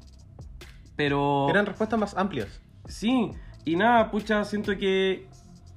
[0.95, 1.49] Pero...
[1.49, 2.61] eran respuestas más amplias.
[2.85, 3.31] Sí,
[3.65, 5.25] y nada, pucha, siento que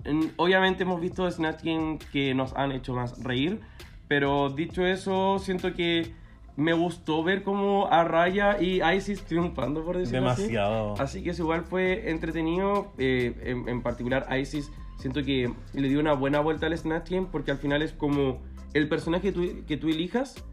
[0.04, 3.60] en- obviamente hemos visto Snatch Game que nos han hecho más reír,
[4.08, 6.12] pero dicho eso, siento que
[6.56, 10.42] me gustó ver como a Raya y Isis triunfando, por decirlo así.
[10.42, 10.94] Demasiado.
[11.00, 15.98] Así que eso igual fue entretenido, eh, en, en particular Isis siento que le dio
[15.98, 18.40] una buena vuelta al Snatch Game porque al final es como
[18.72, 20.44] el personaje que tú, que tú elijas,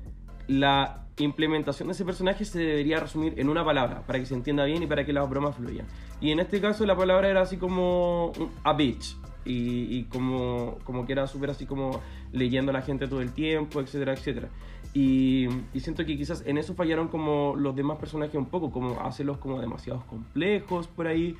[0.47, 4.65] la implementación de ese personaje se debería resumir en una palabra para que se entienda
[4.65, 5.86] bien y para que las bromas fluyan.
[6.19, 8.32] Y en este caso la palabra era así como
[8.63, 9.17] a bitch.
[9.43, 11.99] Y, como, como que era súper así como
[12.32, 14.49] leyendo a la gente todo el tiempo, etcétera, etcétera.
[14.93, 15.47] Y,
[15.80, 19.60] siento que quizás en eso fallaron como los demás personajes un poco, como hacerlos como
[19.60, 21.36] demasiados complejos por ahí,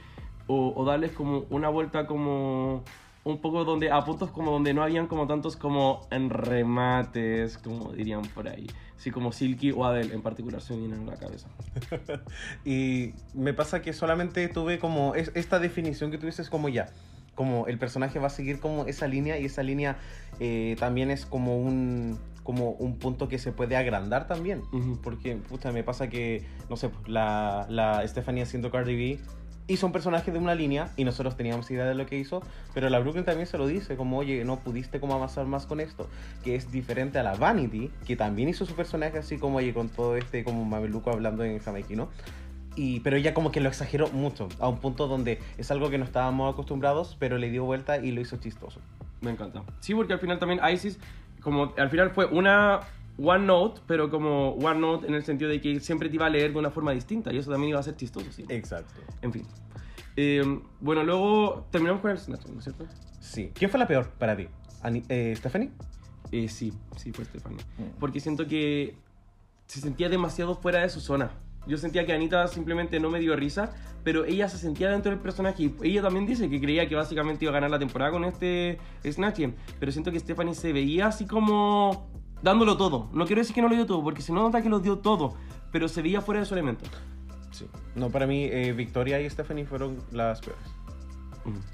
[0.48, 2.84] o, o darles como una vuelta como
[3.24, 8.24] un poco donde a puntos como donde no habían como tantos como remates, como dirían
[8.34, 8.68] por ahí.
[9.02, 11.50] Sí, como Silky o Adele en particular se vienen a la cabeza.
[12.64, 16.86] Y me pasa que solamente tuve como es- esta definición que tuviste es como ya,
[17.34, 19.98] como el personaje va a seguir como esa línea y esa línea
[20.40, 24.62] eh, también es como un como un punto que se puede agrandar también.
[25.04, 29.20] Porque, puta, me pasa que, no sé, la, la Stephanie haciendo Cardi B
[29.72, 32.42] hizo un personaje de una línea y nosotros teníamos idea de lo que hizo,
[32.74, 35.80] pero la Brooklyn también se lo dice, como, oye, no pudiste como avanzar más con
[35.80, 36.08] esto,
[36.44, 39.90] que es diferente a la Vanity, que también hizo su personaje así como, oye, con
[39.90, 42.10] todo este como mameluco hablando en jamaiquino.
[42.76, 45.98] Y, pero ella como que lo exageró mucho, a un punto donde es algo que
[45.98, 48.80] no estábamos acostumbrados, pero le dio vuelta y lo hizo chistoso.
[49.20, 49.64] Me encanta.
[49.82, 50.98] Sí, porque al final también Isis,
[51.42, 52.80] como al final fue una
[53.22, 56.30] One Note, pero como One Note en el sentido de que siempre te iba a
[56.30, 58.46] leer de una forma distinta y eso también iba a ser chistoso, sí.
[58.50, 58.94] Exacto.
[59.22, 59.46] En fin.
[60.16, 60.44] Eh,
[60.80, 62.86] bueno, luego terminamos con el Snatch, ¿no es cierto?
[63.20, 63.52] Sí.
[63.54, 64.48] ¿Quién fue la peor para ti?
[65.10, 65.72] Eh, ¿Stephanie?
[66.32, 67.64] Eh, sí, sí fue Stephanie.
[68.00, 68.96] Porque siento que
[69.68, 71.32] se sentía demasiado fuera de su zona.
[71.68, 73.72] Yo sentía que Anita simplemente no me dio risa,
[74.04, 77.46] pero ella se sentía dentro del personaje y ella también dice que creía que básicamente
[77.46, 79.54] iba a ganar la temporada con este Snatch Game.
[79.80, 82.10] Pero siento que Stephanie se veía así como
[82.42, 83.10] dándolo todo.
[83.14, 85.36] No quiero decir que no lo dio todo, porque se nota que lo dio todo,
[85.72, 86.86] pero se veía fuera de su elemento.
[87.52, 87.68] Sí.
[87.96, 90.64] No, para mí eh, Victoria y Stephanie fueron las peores.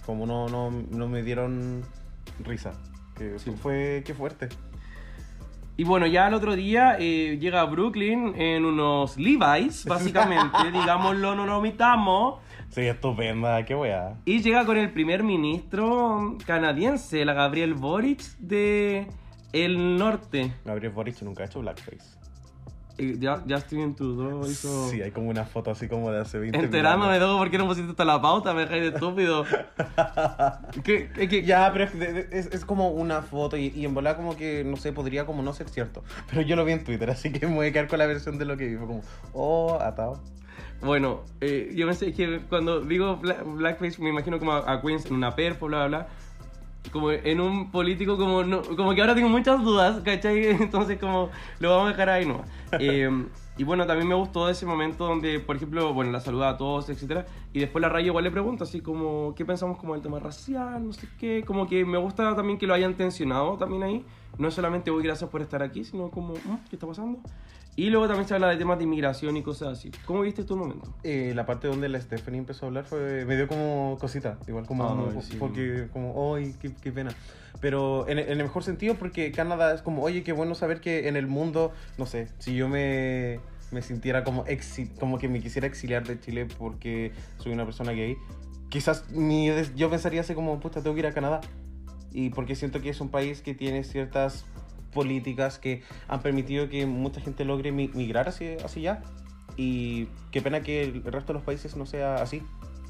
[0.05, 1.83] Como no, no, no me dieron
[2.43, 2.73] risa.
[3.15, 3.51] Que Sí.
[3.51, 4.49] fue, qué fuerte.
[5.75, 11.35] Y bueno, ya el otro día eh, llega a Brooklyn en unos Levi's, básicamente, digámoslo,
[11.35, 12.39] no lo omitamos.
[12.69, 14.17] Sí, estupenda, qué wea.
[14.25, 19.07] Y llega con el primer ministro canadiense, la Gabriel Boric de
[19.53, 20.53] el norte.
[20.65, 22.17] Gabriel Boric nunca ha hecho blackface.
[22.99, 24.89] Eh, Justin Trudeau hizo...
[24.89, 27.67] Sí, hay como una foto así como de hace 20 Enterándome de por qué no
[27.67, 29.45] pusiste hasta la pauta, me dejáis de estúpido.
[30.83, 34.15] ¿Qué, qué- Ya, pero es, de- es- es como una foto y, y en volar
[34.15, 36.03] como que, no sé, podría como no ser cierto.
[36.29, 38.37] Pero yo lo vi en Twitter, así que me voy a quedar con la versión
[38.39, 38.77] de lo que vi.
[38.77, 39.01] Fue como,
[39.33, 40.21] oh, atado.
[40.81, 45.05] Bueno, eh, yo pensé que cuando digo bla- blackface me imagino como a, a Queens
[45.07, 46.07] en una perfo, bla, bla, bla.
[46.91, 50.45] Como en un político como, no, como que ahora tengo muchas dudas, ¿cachai?
[50.61, 52.47] Entonces como lo vamos a dejar ahí nomás.
[52.79, 53.09] Eh,
[53.57, 56.89] y bueno, también me gustó ese momento donde, por ejemplo, bueno, la saluda a todos,
[56.89, 60.19] etcétera Y después la Raya igual le pregunta así como, ¿qué pensamos como del tema
[60.19, 60.85] racial?
[60.85, 61.43] No sé qué.
[61.43, 64.05] Como que me gusta también que lo hayan tensionado también ahí.
[64.37, 67.19] no solamente hoy gracias por estar aquí, sino como, "Mm, ¿qué está pasando?
[67.79, 69.91] Y luego también se habla de temas de inmigración y cosas así.
[70.05, 70.93] ¿Cómo viste tú el momento?
[71.03, 74.65] Eh, la parte donde la Stephanie empezó a hablar fue, me dio como cosita, igual
[74.65, 75.37] como, Ay, sí.
[75.39, 77.11] porque como, ¡ay, qué, qué pena!
[77.61, 81.07] Pero en, en el mejor sentido porque Canadá es como, oye, qué bueno saber que
[81.07, 83.39] en el mundo, no sé, si yo me,
[83.71, 87.91] me sintiera como, exi- como que me quisiera exiliar de Chile porque soy una persona
[87.91, 88.17] gay,
[88.69, 91.41] quizás mi, yo pensaría así como, puta, tengo que ir a Canadá.
[92.11, 94.45] Y porque siento que es un país que tiene ciertas
[95.01, 99.03] políticas que han permitido que mucha gente logre mi- migrar hacia, hacia allá.
[99.55, 102.41] Y qué pena que el resto de los países no sea así.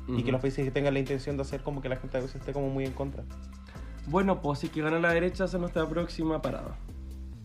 [0.07, 0.23] Y Ujú.
[0.23, 2.37] que los países que tengan la intención de hacer como que la gente a veces
[2.37, 3.23] esté como muy en contra.
[4.07, 6.77] Bueno, pues si que gana la derecha, esa es nuestra próxima parada.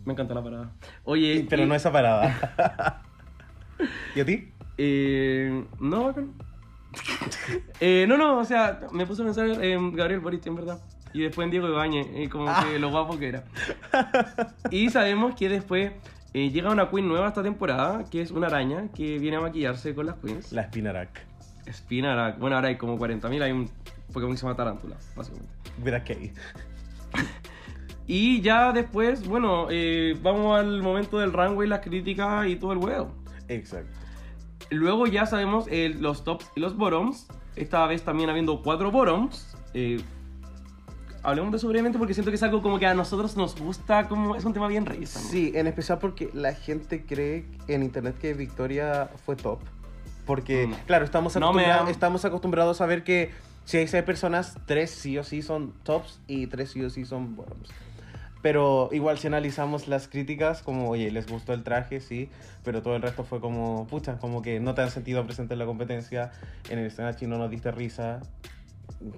[0.05, 0.73] Me encanta la parada.
[1.05, 3.03] Oye, Pero y- no esa parada.
[4.15, 4.53] ¿Y a ti?
[4.79, 6.15] Eh, no,
[7.81, 10.79] eh, no, no, o sea, me puse a pensar en Gabriel Boric, en verdad.
[11.15, 13.45] Y después en Diego Ibañez, y como que lo guapo que era.
[14.71, 15.93] Y sabemos que después
[16.33, 19.95] eh, llega una queen nueva esta temporada, que es una araña, que viene a maquillarse
[19.95, 20.53] con las queens.
[20.53, 21.27] La Spinarak.
[21.71, 22.39] Spinarak.
[22.39, 23.71] Bueno, ahora hay como 40.000, hay un
[24.13, 25.53] Pokémon que se llama Tarántula, básicamente.
[25.79, 26.33] Vera Kay.
[28.07, 32.79] Y ya después, bueno, eh, vamos al momento del runway, las críticas y todo el
[32.79, 33.15] huevo.
[33.49, 33.99] Exacto.
[34.71, 37.29] Luego ya sabemos eh, los tops y los bottoms.
[37.57, 39.57] Esta vez también habiendo cuatro bottoms.
[39.75, 40.01] Eh,
[41.23, 44.09] hablemos de eso brevemente porque siento que es algo como que a nosotros nos gusta,
[44.09, 45.07] como es un tema bien rey.
[45.07, 49.61] Sí, en especial porque la gente cree en internet que Victoria fue top.
[50.27, 50.75] Porque, Mm.
[50.87, 53.31] claro, estamos, No, acostumbrados, me- estamos acostumbrados a ver que
[53.65, 57.05] si hay seis personas, tres sí o sí son tops y tres sí o sí
[57.05, 57.71] son bottoms.
[58.41, 62.29] Pero igual si analizamos las críticas, como, oye, les gustó el traje, sí,
[62.65, 65.61] pero todo el resto fue como, pucha, como que no te han sentido presente en
[65.61, 66.33] la competencia,
[66.69, 68.21] en el escenario chino no diste risa.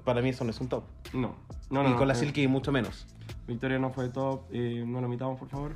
[0.04, 0.84] Para mí eso no es un top.
[1.12, 1.34] No,
[1.70, 1.88] no, no.
[1.88, 3.06] y no, con la eh, Silky mucho menos.
[3.46, 5.72] Victoria no fue top, eh, no lo omitamos por favor.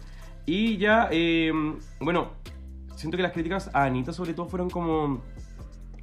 [0.46, 1.52] Y ya, eh,
[2.00, 2.28] bueno,
[2.96, 5.20] siento que las críticas a Anita sobre todo fueron como,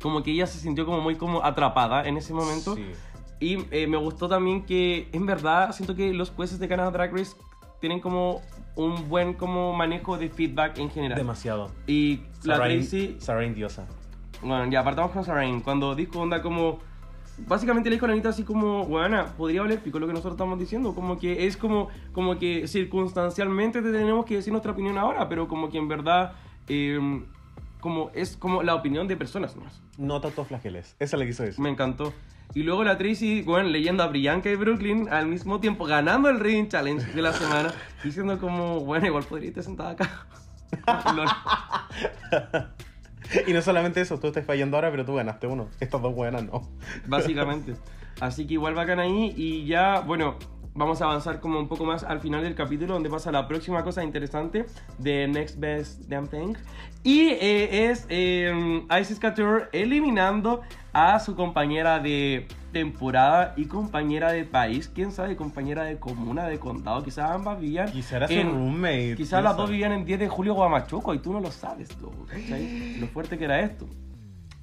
[0.02, 2.76] como que ella se sintió como muy como atrapada en ese momento.
[2.76, 2.86] Sí.
[3.40, 7.12] Y eh, me gustó también que, en verdad, siento que los jueces de Canada Drag
[7.12, 7.36] Race
[7.82, 8.42] tienen como
[8.76, 11.18] un buen como manejo de feedback en general.
[11.18, 11.72] Demasiado.
[11.88, 13.88] Y la Sarain- Tracy, Sarain diosa.
[14.42, 15.62] bueno, ya apartamos con Sarain.
[15.62, 16.80] Cuando dijo onda como,
[17.38, 20.34] básicamente le dijo a la Anita así como, bueno, podría valer pico lo que nosotros
[20.34, 20.94] estamos diciendo.
[20.94, 25.48] Como que es como, como que circunstancialmente te tenemos que decir nuestra opinión ahora, pero
[25.48, 26.34] como que en verdad,
[26.68, 27.00] eh,
[27.80, 29.82] como es como la opinión de personas más.
[29.98, 30.96] No tanto flageles.
[31.00, 31.62] Esa le quiso decir.
[31.62, 32.14] Me encantó.
[32.54, 36.68] Y luego la Tracy, bueno, leyenda Brillanca de Brooklyn, al mismo tiempo ganando el Reading
[36.68, 40.28] Challenge de la semana, diciendo como, bueno, igual podría estar sentada acá.
[43.48, 45.70] Y no solamente eso, tú estás fallando ahora, pero tú ganaste uno.
[45.80, 46.68] Estas dos buenas no.
[47.08, 47.76] Básicamente.
[48.20, 50.38] Así que igual bacán ahí y ya, bueno,
[50.76, 53.84] vamos a avanzar como un poco más al final del capítulo donde pasa la próxima
[53.84, 54.66] cosa interesante
[55.00, 56.54] de Next Best Damn Thing.
[57.04, 60.62] Y eh, es eh, Isis Couture eliminando
[60.92, 66.60] a su compañera de temporada y compañera de país, quién sabe, compañera de comuna, de
[66.60, 69.16] condado, quizás ambas vivían Quizá era su roommate.
[69.16, 71.90] Quizás las dos vivían en 10 de julio Guamachuco y tú no lo sabes,
[72.28, 72.98] ¿cachai?
[73.00, 73.88] Lo fuerte que era esto.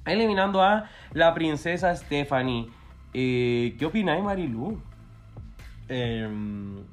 [0.05, 2.69] Eliminando a la princesa Stephanie.
[3.13, 4.79] Eh, ¿Qué opináis, Marilu?
[5.93, 6.83] Em,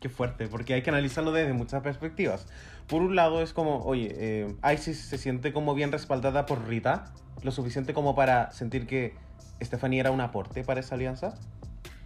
[0.00, 2.46] qué fuerte, porque hay que analizarlo desde muchas perspectivas.
[2.88, 7.12] Por un lado es como, oye, eh, Isis se siente como bien respaldada por Rita,
[7.44, 9.14] lo suficiente como para sentir que
[9.62, 11.34] Stephanie era un aporte para esa alianza.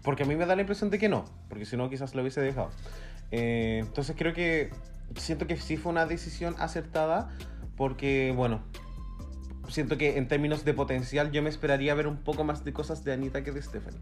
[0.02, 2.20] Porque a mí me da la impresión de que no, porque si no quizás lo
[2.20, 2.70] hubiese dejado.
[3.30, 4.70] Eh, entonces creo que
[5.16, 7.30] siento que sí fue una decisión acertada,
[7.76, 8.60] porque bueno,
[9.68, 13.02] siento que en términos de potencial yo me esperaría ver un poco más de cosas
[13.02, 14.00] de Anita que de Stephanie.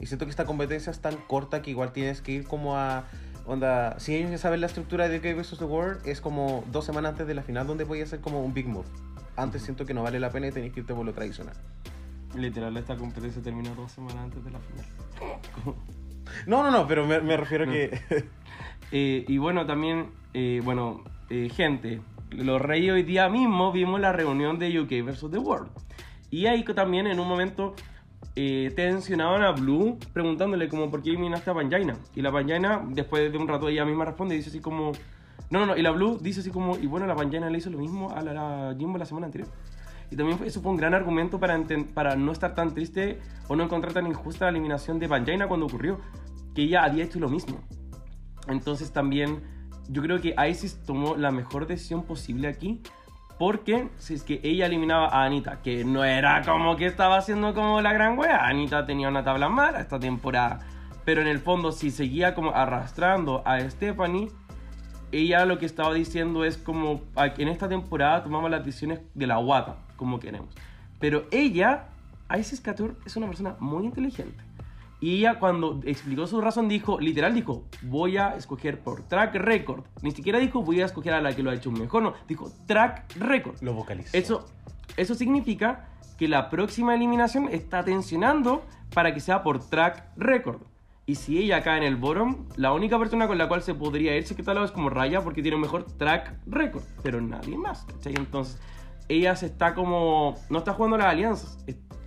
[0.00, 3.04] Y siento que esta competencia es tan corta que igual tienes que ir como a...
[3.46, 5.58] Onda, si ellos ya saben la estructura de UK vs.
[5.58, 8.42] The World, es como dos semanas antes de la final donde voy a hacer como
[8.44, 8.86] un big move.
[9.36, 11.54] Antes siento que no vale la pena y tenéis que irte por lo tradicional.
[12.36, 14.86] Literal, esta competencia terminó dos semanas antes de la final.
[16.46, 17.72] No, no, no, pero me, me refiero No.
[17.72, 18.00] que...
[18.92, 24.10] Eh, y bueno, también, eh, bueno, eh, gente, los reyes hoy día mismo vimos la
[24.12, 25.30] reunión de UK vs.
[25.30, 25.70] The World.
[26.28, 27.76] Y ahí también en un momento
[28.36, 31.96] eh, tensionaban a Blue preguntándole como por qué eliminaste a Panjaina.
[32.14, 34.92] Y la Panjaina, después de un rato ella misma responde y dice así como...
[35.50, 37.70] No, no, no, y la Blue dice así como, y bueno, la Panjaina le hizo
[37.70, 39.48] lo mismo a la, la Jimbo la semana anterior.
[40.10, 41.58] Y también fue- eso fue un gran argumento para,
[41.94, 45.66] para no estar tan triste o no encontrar tan injusta la eliminación de Panjaina cuando
[45.66, 46.00] ocurrió.
[46.54, 47.60] Que ella había hecho lo mismo.
[48.48, 49.40] Entonces también
[49.88, 52.80] yo creo que Isis tomó la mejor decisión posible aquí.
[53.40, 57.54] Porque si es que ella eliminaba a Anita, que no era como que estaba haciendo
[57.54, 58.46] como la gran wea.
[58.46, 60.58] Anita tenía una tabla mala esta temporada.
[61.06, 64.28] Pero en el fondo, si seguía como arrastrando a Stephanie,
[65.10, 69.26] ella lo que estaba diciendo es como "Ah, en esta temporada tomamos las decisiones de
[69.26, 70.54] la guata, como queremos.
[70.98, 71.86] Pero ella,
[72.38, 74.44] Isis Couture, es una persona muy inteligente.
[75.00, 79.84] Y ella cuando explicó su razón dijo, literal dijo, voy a escoger por track record.
[80.02, 82.14] Ni siquiera dijo, voy a escoger a la que lo ha hecho mejor, no.
[82.28, 83.60] Dijo, track record.
[83.62, 84.10] Lo vocalizó.
[84.16, 84.46] Eso,
[84.96, 85.88] eso significa
[86.18, 88.62] que la próxima eliminación está tensionando
[88.94, 90.60] para que sea por track record.
[91.06, 94.16] Y si ella cae en el bottom, la única persona con la cual se podría
[94.16, 97.56] irse que tal vez es como Raya porque tiene un mejor track record, pero nadie
[97.56, 98.14] más, ¿cachai?
[98.16, 98.60] Entonces,
[99.08, 100.36] ella se está como.
[100.50, 101.58] No está jugando las alianzas,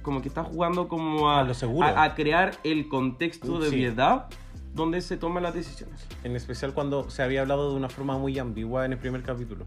[0.04, 1.88] como que está jugando como a, A lo seguro.
[1.88, 3.82] a, a crear el contexto de Sí.
[3.84, 4.28] verdad
[4.76, 6.06] donde se toman las decisiones.
[6.24, 9.66] En especial cuando se había hablado de una forma muy ambigua en el primer capítulo.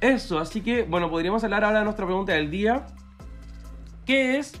[0.00, 2.86] Eso, así que, bueno, podríamos hablar ahora de nuestra pregunta del día,
[4.04, 4.52] que es,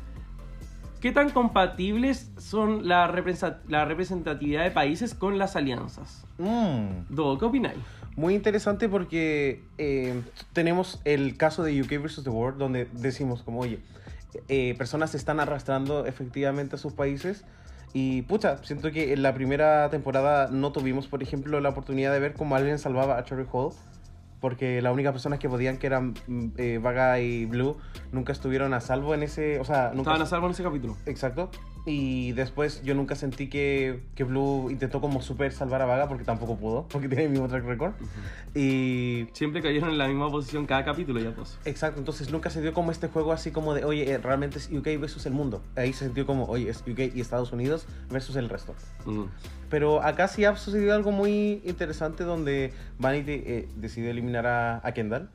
[1.00, 6.24] ¿qué tan compatibles son la representatividad de países con las alianzas?
[6.38, 7.06] Mm.
[7.14, 7.78] Do, ¿qué opináis?
[8.16, 10.22] Muy interesante porque eh,
[10.54, 13.80] tenemos el caso de UK versus The World, donde decimos como, oye,
[14.48, 17.44] eh, personas se están arrastrando efectivamente a sus países.
[17.92, 22.20] Y pucha, siento que en la primera temporada no tuvimos, por ejemplo, la oportunidad de
[22.20, 23.72] ver cómo alguien salvaba a Cherry Hall.
[24.40, 27.78] Porque las únicas personas que podían, que eran mm, eh, Vaga y Blue,
[28.12, 29.58] nunca estuvieron a salvo en ese...
[29.60, 30.10] O sea, nunca...
[30.10, 30.96] Estaban a salvo en ese capítulo.
[31.06, 31.50] Exacto.
[31.88, 36.24] Y después yo nunca sentí que, que Blue intentó como super salvar a Vaga porque
[36.24, 37.92] tampoco pudo, porque tiene el mismo track record.
[38.56, 39.28] Y...
[39.32, 41.58] Siempre cayeron en la misma posición cada capítulo ya pues.
[41.64, 44.68] Exacto, entonces nunca se dio como este juego así como de, oye, eh, realmente es
[44.68, 45.62] UK versus el mundo.
[45.76, 48.74] Ahí se sintió como, oye, es UK y Estados Unidos versus el resto.
[49.04, 49.26] Mm.
[49.70, 54.92] Pero acá sí ha sucedido algo muy interesante donde Vanity eh, decide eliminar a, a
[54.92, 55.28] Kendall,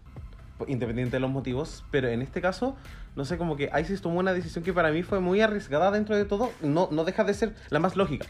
[0.68, 1.84] independiente de los motivos.
[1.91, 2.76] Pero en este caso,
[3.16, 6.16] no sé, como que Isis tomó una decisión que para mí fue muy arriesgada dentro
[6.16, 6.51] de todo.
[6.62, 8.28] No, no deja de ser la más lógica.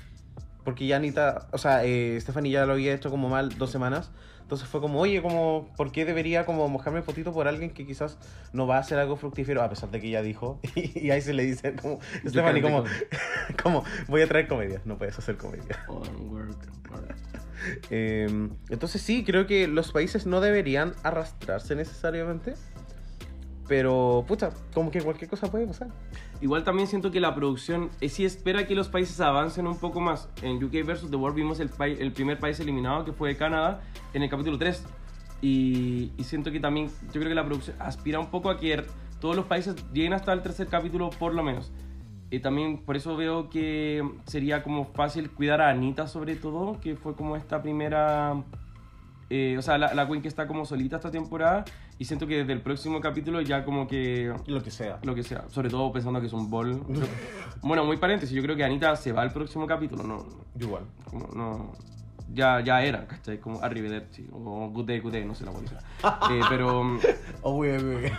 [0.63, 4.11] Porque ya Anita, o sea, eh, Stephanie ya lo había hecho como mal dos semanas.
[4.51, 7.85] Entonces fue como, oye, como, ¿por qué debería como mojarme el potito por alguien que
[7.85, 8.17] quizás
[8.51, 9.63] no va a hacer algo fructífero?
[9.63, 10.59] A pesar de que ella dijo.
[10.75, 12.83] Y, ahí se le dice como, Stephanie, como,
[13.63, 14.81] como, voy a traer comedia.
[14.83, 15.85] No puedes hacer comedia.
[15.87, 16.57] Onward,
[16.89, 17.15] onward.
[17.89, 22.55] Eh, entonces sí, creo que los países no deberían arrastrarse necesariamente.
[23.67, 25.89] Pero, pucha, como que cualquier cosa puede pasar.
[26.41, 30.01] Igual también siento que la producción eh, sí espera que los países avancen un poco
[30.01, 30.27] más.
[30.41, 31.09] En UK vs.
[31.09, 33.81] The World vimos el, el primer país eliminado que fue Canadá
[34.13, 34.83] en el capítulo 3.
[35.41, 38.83] Y, y siento que también, yo creo que la producción aspira un poco a que
[39.21, 41.71] todos los países lleguen hasta el tercer capítulo por lo menos.
[42.39, 47.15] También por eso veo que sería como fácil cuidar a Anita sobre todo, que fue
[47.15, 48.41] como esta primera...
[49.29, 51.65] eh, o sea, la, la Queen que está como solita esta temporada.
[51.99, 54.97] Y siento que desde el próximo capítulo ya como que Lo que sea.
[55.03, 56.81] lo que sea, sobre todo pensando que es un bol.
[57.61, 60.25] bueno, muy paréntesis, yo creo que Anita se va al próximo capítulo, no,
[60.59, 60.85] Igual.
[61.05, 61.73] como, no,
[62.33, 63.39] ya, ya era, ¿cachai?
[63.39, 65.77] Como Arrivederci, o Good Day, Good Day, no sé la policía.
[66.31, 66.97] eh, pero,
[67.43, 68.11] Oh, güey, güey.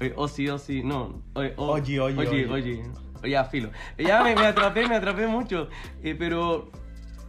[0.00, 2.46] eh, oh sí, oh sí, no, oye, oh, Oye, oye, oye, oye.
[2.50, 2.82] oye, Oye,
[3.28, 3.70] ya, filo.
[3.98, 5.68] Eh, Ya me, atrapé, me atrapé mucho,
[6.02, 6.70] eh, pero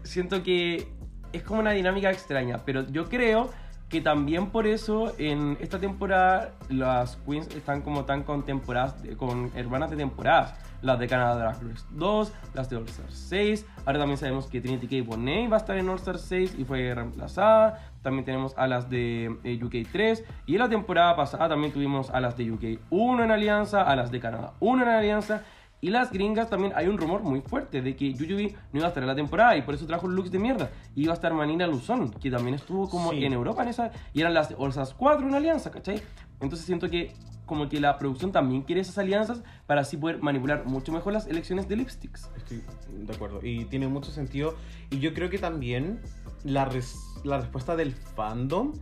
[0.04, 0.88] siento que
[1.34, 3.50] es como una dinámica extraña, pero yo creo
[3.90, 9.18] que también por eso en esta temporada las queens están como tan con temporadas, de-
[9.18, 10.56] con hermanas de temporadas.
[10.82, 13.68] Las de Canadá Drag Race 2, las de All Star 6.
[13.86, 15.08] Ahora también sabemos que Trinity K.
[15.08, 17.92] Bonet va a estar en All Star 6 y fue reemplazada.
[18.02, 20.24] También tenemos a las de eh, UK 3.
[20.48, 23.96] Y en la temporada pasada también tuvimos a las de UK 1 en alianza, a
[23.96, 25.44] las de Canadá 1 en alianza.
[25.82, 28.90] Y las gringas también hay un rumor muy fuerte de que Yuyubi no iba a
[28.90, 30.70] estar en la temporada y por eso trajo looks de mierda.
[30.96, 33.26] Iba a estar Manina Luzón, que también estuvo como Sí.
[33.26, 33.92] en Europa en esa.
[34.14, 36.02] Y eran las de Olsas 4 en alianza, ¿cachai?
[36.40, 37.14] Entonces siento que
[37.48, 41.26] como que la producción también quiere esas alianzas para así poder manipular mucho mejor las
[41.28, 42.30] elecciones de lipsticks.
[42.38, 42.62] Estoy
[42.92, 43.40] de acuerdo.
[43.44, 44.56] Y tiene mucho sentido.
[44.92, 46.00] Y yo creo que también
[46.44, 48.74] la, res- la respuesta del fandom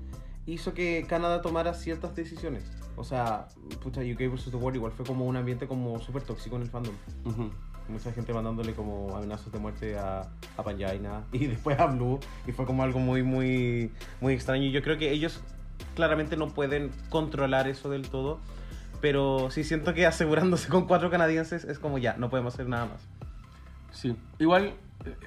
[0.53, 2.65] hizo que Canadá tomara ciertas decisiones.
[2.95, 3.47] O sea,
[3.81, 4.51] pucha, UK vs.
[4.51, 6.95] The World igual fue como un ambiente como súper tóxico en el fandom.
[7.25, 7.49] Ujú.
[7.87, 12.19] Mucha gente mandándole como amenazas de muerte a, a Panjaina y después a Blue.
[12.47, 13.91] Y fue como algo muy, muy,
[14.21, 14.65] muy extraño.
[14.65, 15.41] Y yo creo que ellos
[15.95, 18.39] claramente no pueden controlar eso del todo.
[19.01, 22.87] Pero sí siento que asegurándose con cuatro canadienses es como ya, no podemos hacer nada
[22.87, 23.07] más.
[23.91, 24.15] Sí.
[24.39, 24.73] Igual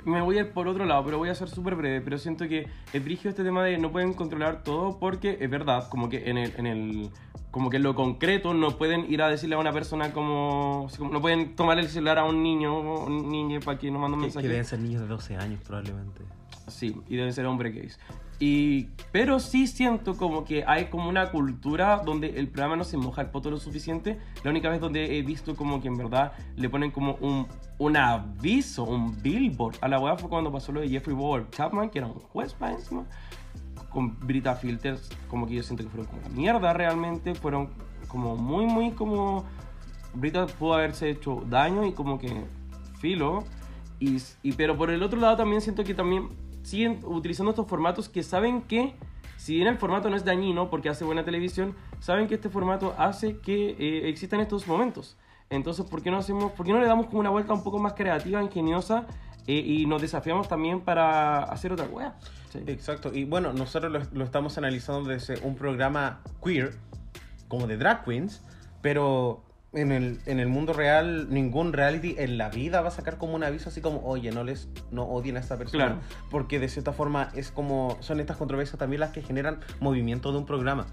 [0.04, 2.00] me voy a ir por otro lado, pero voy a ser súper breve.
[2.00, 5.88] Pero siento que es brígido este tema de no pueden controlar todo porque es verdad,
[5.88, 7.10] como que en el, en el
[7.50, 11.20] como que en lo concreto no pueden ir a decirle a una persona como, no
[11.20, 14.20] pueden tomar el celular a un niño o un niño para que no mande un
[14.22, 14.42] Que, mensaje.
[14.44, 16.22] que deben ser niños de 12 años probablemente.
[16.68, 17.98] Sí, y deben ser hombres gays.
[18.38, 22.96] Y, pero sí siento como que hay como una cultura donde el programa no se
[22.96, 24.18] moja el poto lo suficiente.
[24.42, 27.46] La única vez donde he visto como que en verdad le ponen como un,
[27.78, 31.90] un aviso, un billboard a la web fue cuando pasó lo de Jeffrey Bauer Chapman,
[31.90, 33.04] que era un juez para encima,
[33.90, 37.70] con Brita Filters, como que yo siento que fueron como la mierda realmente, fueron
[38.08, 39.44] como muy, muy como...
[40.14, 42.44] Brita pudo haberse hecho daño y como que
[42.98, 43.44] filo.
[44.00, 46.28] Y, y- pero por el otro lado también siento que también
[46.62, 48.94] siguen utilizando estos formatos que saben que,
[49.36, 52.94] si bien el formato no es dañino porque hace buena televisión, saben que este formato
[52.98, 55.16] hace que eh, existan estos momentos.
[55.50, 57.78] Entonces, ¿por qué no hacemos, por qué no le damos como una vuelta un poco
[57.78, 59.06] más creativa, ingeniosa
[59.46, 62.16] eh, y nos desafiamos también para hacer otra wea?
[62.50, 62.60] Sí.
[62.66, 66.74] Exacto, y bueno, nosotros lo, lo estamos analizando desde un programa queer,
[67.48, 68.42] como de drag queens,
[68.80, 69.42] pero
[69.74, 73.34] en el, en el mundo real, ningún reality en la vida va a sacar como
[73.34, 75.86] un aviso así como, oye, no les no odien a esta persona.
[75.86, 76.00] Claro.
[76.30, 80.38] Porque de cierta forma es como, son estas controversias también las que generan movimiento de
[80.38, 80.86] un programa.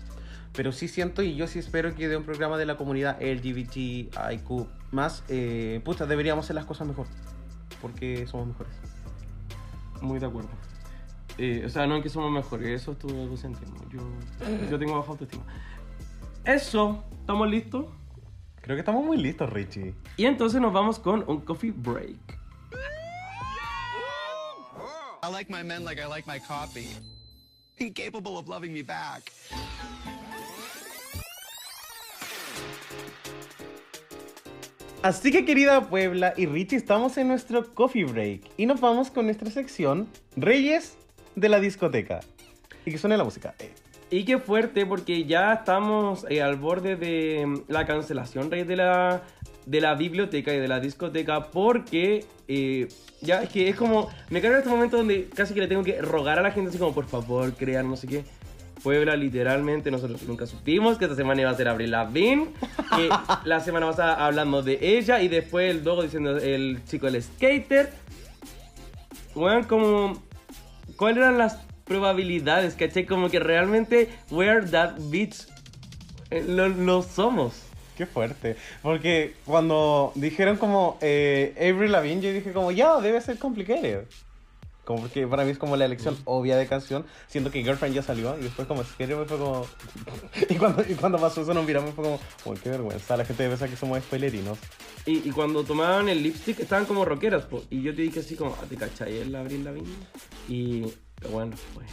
[0.53, 4.67] Pero sí siento y yo sí espero que de un programa de la comunidad LGBTIQ
[4.91, 7.05] más, eh, puta, deberíamos hacer las cosas mejor.
[7.81, 8.73] Porque somos mejores.
[10.01, 10.49] Muy de acuerdo.
[11.37, 13.81] Eh, o sea, no es que somos mejores, eso tú lo sentimos.
[13.89, 14.01] Yo,
[14.69, 15.43] yo tengo baja autoestima.
[16.45, 17.85] Eso, ¿estamos listos?
[18.69, 19.95] Creo que estamos muy listos, Richie.
[20.15, 22.19] Y entonces nos vamos con un coffee break.
[25.23, 26.95] I like my men like I like my coffee.
[27.79, 29.23] Incapable of loving me back.
[35.01, 39.25] Así que querida Puebla y Richie, estamos en nuestro coffee break y nos vamos con
[39.25, 40.95] nuestra sección Reyes
[41.35, 42.19] de la discoteca.
[42.85, 43.55] Y que suene la música.
[43.57, 43.88] eh.
[44.11, 49.21] Y qué fuerte, porque ya estamos eh, al borde de mm, la cancelación de la,
[49.65, 52.87] de la biblioteca y de la discoteca, porque eh,
[53.21, 54.09] ya es que es como.
[54.29, 56.79] Me carga este momento donde casi que le tengo que rogar a la gente, así
[56.79, 58.23] como, por favor, crean no sé qué.
[58.81, 62.47] Puebla, literalmente, nosotros nunca supimos que esta semana iba a ser Abril Lavigne,
[62.95, 63.09] que
[63.43, 67.91] la semana pasada hablando de ella, y después el dogo diciendo el chico del skater.
[69.35, 70.23] Bueno, como.
[70.95, 72.75] ¿Cuáles eran las probabilidades?
[72.75, 73.05] ¿Caché?
[73.05, 75.47] Como que realmente we're that bitch.
[76.29, 77.63] Eh, Lo, lo somos.
[77.97, 78.55] Qué fuerte.
[78.81, 84.05] Porque cuando dijeron como eh, Avril Lavigne, yo dije como, ya, debe ser complicated.
[84.85, 87.05] Como porque para mí es como la elección obvia de canción.
[87.27, 89.65] Siento que Girlfriend ya salió y después como Skater fue como...
[90.49, 93.17] y, cuando, y cuando pasó eso nos miramos fue como, uy, qué vergüenza.
[93.17, 94.57] La gente piensa que somos spoilerinos.
[95.05, 97.63] Y, y cuando tomaban el lipstick estaban como rockeras, po.
[97.69, 99.93] Y yo te dije así como, ah, ¿te cachai el Abril Lavigne?
[100.47, 100.85] Y
[101.19, 101.87] pero bueno, pues,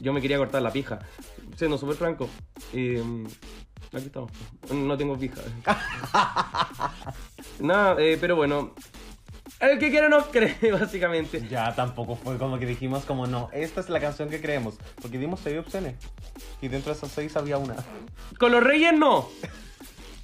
[0.00, 0.98] yo me quería cortar la pija.
[1.56, 2.28] Siendo súper franco.
[2.72, 3.02] Eh,
[3.92, 4.30] aquí estamos.
[4.30, 4.74] po.
[4.74, 5.40] No tengo pija.
[7.60, 8.74] Nada, eh, pero bueno.
[9.60, 11.46] El que quiere no cree, básicamente.
[11.48, 14.76] Ya tampoco fue como que dijimos como, no, esta es la canción que creemos.
[15.00, 15.96] Porque dimos seis opciones.
[16.62, 17.74] Y dentro de esas seis había una.
[18.38, 19.28] Con los reyes no.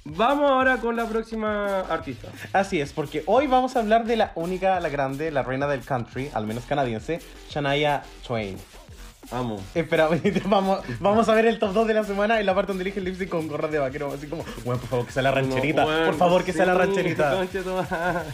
[0.07, 2.27] Vamos ahora con la próxima artista.
[2.53, 5.81] Así es, porque hoy vamos a hablar de la única, la grande, la reina del
[5.81, 8.55] country, al menos canadiense, Shania Twain.
[9.31, 9.59] Amo.
[9.73, 10.07] Espera,
[10.45, 12.99] vamos, vamos a ver el top 2 de la semana en la parte donde elige
[12.99, 14.13] el lipstick con gorras de vaquero.
[14.13, 15.81] Así como, bueno, por favor, que sea la rancherita.
[15.81, 17.43] No, bueno, por favor, que sea la rancherita.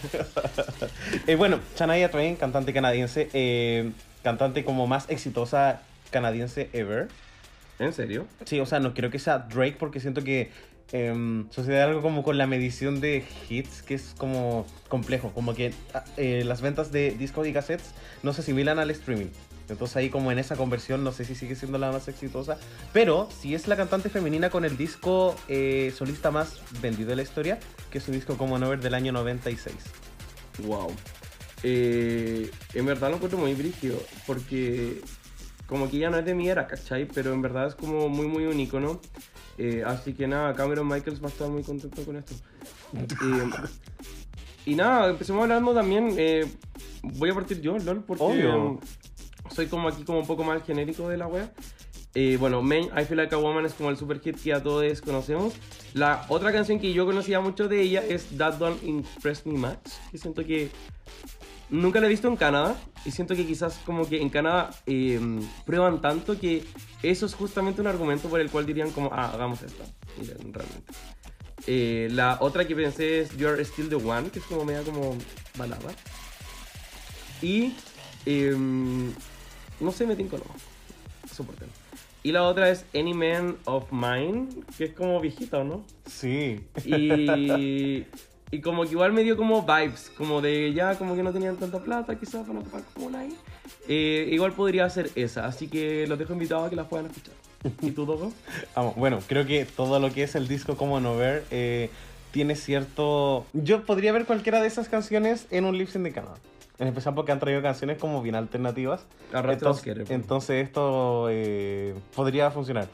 [1.25, 3.91] Eh, bueno, Shania Twain, cantante canadiense, eh,
[4.23, 7.07] cantante como más exitosa canadiense ever.
[7.79, 8.27] ¿En serio?
[8.45, 10.51] Sí, o sea, no creo que sea Drake porque siento que
[10.91, 15.73] em, sucede algo como con la medición de hits que es como complejo, como que
[15.93, 19.29] ah, eh, las ventas de discos y cassettes no se asimilan al streaming.
[19.69, 22.57] Entonces ahí como en esa conversión no sé si sigue siendo la más exitosa,
[22.91, 27.21] pero si es la cantante femenina con el disco eh, solista más vendido de la
[27.21, 27.57] historia,
[27.89, 29.75] que es su disco como Over del año 96.
[30.65, 30.93] Wow.
[31.63, 35.01] Eh, en verdad lo encuentro muy brígido, porque
[35.67, 37.05] como que ya no es de mi era, ¿cachai?
[37.05, 38.99] Pero en verdad es como muy, muy único, ¿no?
[39.63, 42.33] Eh, así que nada, Cameron Michaels va a estar muy contento con esto.
[44.63, 46.45] Y nada, empecemos hablando también, eh,
[47.01, 48.79] voy a partir yo, LOL, porque Obvio.
[49.49, 51.49] soy como aquí como un poco más genérico de la web.
[52.13, 54.61] Eh, bueno, Main, I Feel Like a Woman es como el super hit que a
[54.61, 55.55] todos conocemos.
[55.95, 59.89] La otra canción que yo conocía mucho de ella es That Don't Impress Me Much,
[60.11, 60.69] que siento que
[61.71, 65.19] nunca la he visto en Canadá y siento que quizás como que en Canadá eh,
[65.65, 66.63] prueban tanto que
[67.01, 69.85] eso es justamente un argumento por el cual dirían como, ah, hagamos esta,
[70.17, 70.93] realmente.
[71.67, 75.15] Eh, la otra que pensé es You're Still the One, que es como media como
[75.57, 75.93] balada.
[77.41, 77.73] Y
[78.25, 79.11] em,
[79.79, 80.45] no sé, me tinco no.
[81.33, 81.69] Soporten.
[82.23, 85.83] Y la otra es Any Man of Mine, que es como viejita, ¿o no?
[86.05, 86.63] Sí.
[86.85, 88.05] Y
[88.51, 91.55] Y como que igual me dio como vibes, como de ya como que no tenían
[91.55, 93.35] tanta plata quizás para ocupar como una ahí.
[93.87, 97.33] Eh, igual podría ser esa, así que los dejo invitados a que las puedan escuchar.
[97.81, 98.33] ¿Y tú, Dogo?
[98.75, 101.89] Vamos, bueno, creo que todo lo que es el disco como No Ver eh,
[102.31, 103.45] tiene cierto...
[103.53, 106.35] Yo podría ver cualquiera de esas canciones en un lip sync de Canadá.
[106.77, 109.05] En especial porque han traído canciones como bien alternativas.
[109.31, 110.11] Entonces, quiere, pues.
[110.11, 112.87] entonces esto eh, podría funcionar.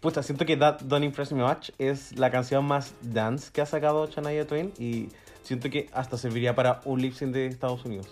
[0.00, 3.66] Puta, siento que That Don't Impress Me Much es la canción más dance que ha
[3.66, 5.08] sacado Shania Twain y
[5.42, 8.08] siento que hasta serviría para un lip sync de Estados Unidos.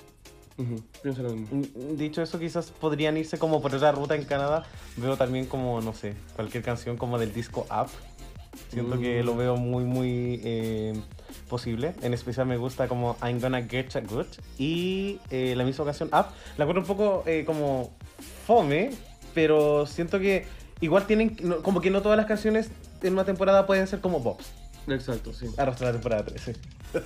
[0.58, 1.48] Ujú, Pienso lo mismo.
[1.56, 4.64] Mm, Dicho eso, quizás podrían irse como por otra ruta en Canadá.
[4.96, 7.88] Veo también como, no sé, cualquier canción como del disco Up.
[8.70, 10.92] Siento que lo veo muy, muy eh,
[11.48, 11.94] posible.
[12.02, 14.26] En especial me gusta como I'm Gonna Get Ya Good.
[14.58, 16.26] Y eh, la misma canción Up.
[16.58, 17.92] La encuentro un poco eh, como
[18.46, 18.90] fome,
[19.32, 20.44] pero siento que
[20.80, 22.70] igual tienen, no- como que no todas las canciones
[23.02, 24.46] en una temporada pueden ser como Bobs.
[24.88, 25.46] Exacto, sí.
[25.56, 26.52] Arrastra la temporada 3, sí.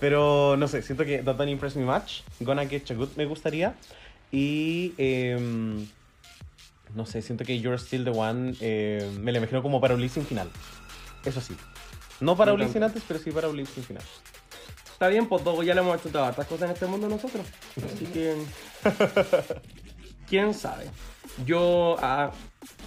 [0.00, 3.24] Pero no sé, siento que That Don't Impress Me Much, Gonna Get Ya Good me
[3.26, 3.74] gustaría.
[4.32, 5.86] Y em,
[6.94, 10.00] no sé, siento que You're Still the One eh, me la imagino como para un
[10.00, 10.48] lip sync final.
[11.24, 11.56] Eso sí.
[12.20, 12.86] No para sync encanta.
[12.86, 14.02] antes, pero sí para un lip sync final.
[14.92, 17.46] Está bien, pues Dogo ya le hemos hecho hartas cosas en este mundo nosotros.
[17.76, 18.34] Así que.
[20.28, 20.90] ¿Quién sabe?
[21.46, 21.96] Yo.
[22.00, 22.30] Ah,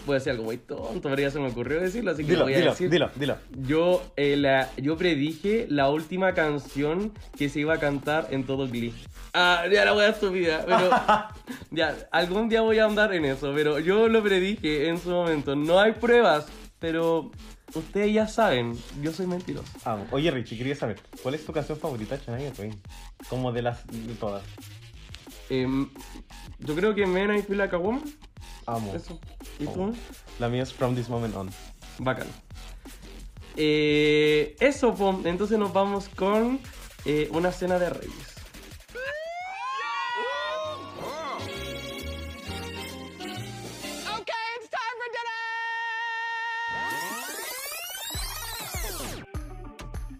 [0.06, 2.40] voy a decir algo muy tonto, pero ya se me ocurrió decirlo, así que Dilo,
[2.40, 2.90] lo voy a dilo, decir.
[2.90, 3.38] dilo, dilo.
[3.66, 8.68] Yo, eh, la, yo predije la última canción que se iba a cantar en todo
[8.68, 8.94] Glee.
[9.34, 10.90] Ah, ya la voy a estúpida, pero
[11.72, 15.56] ya, algún día voy a andar en eso, pero yo lo predije en su momento.
[15.56, 16.48] No hay pruebas,
[16.80, 17.32] pero
[17.74, 19.72] ustedes ya saben, yo soy mentiroso.
[19.86, 20.06] Amo.
[20.12, 22.80] Oye, Richie, quería saber, ¿cuál es tu canción favorita de Shania Twain?
[23.30, 24.44] Como de las de todas.
[25.50, 25.90] Em,
[26.60, 28.04] yo creo que Men I Feel Like a Woman,
[28.66, 28.94] Amo.
[28.96, 29.20] eso.
[29.60, 29.94] ¿Y tú?
[30.40, 31.50] La mía es From This Moment On.
[32.00, 32.28] Bacán.
[33.56, 36.60] Eh, eso, entonces nos vamos con
[37.06, 38.33] eh, una cena de reyes.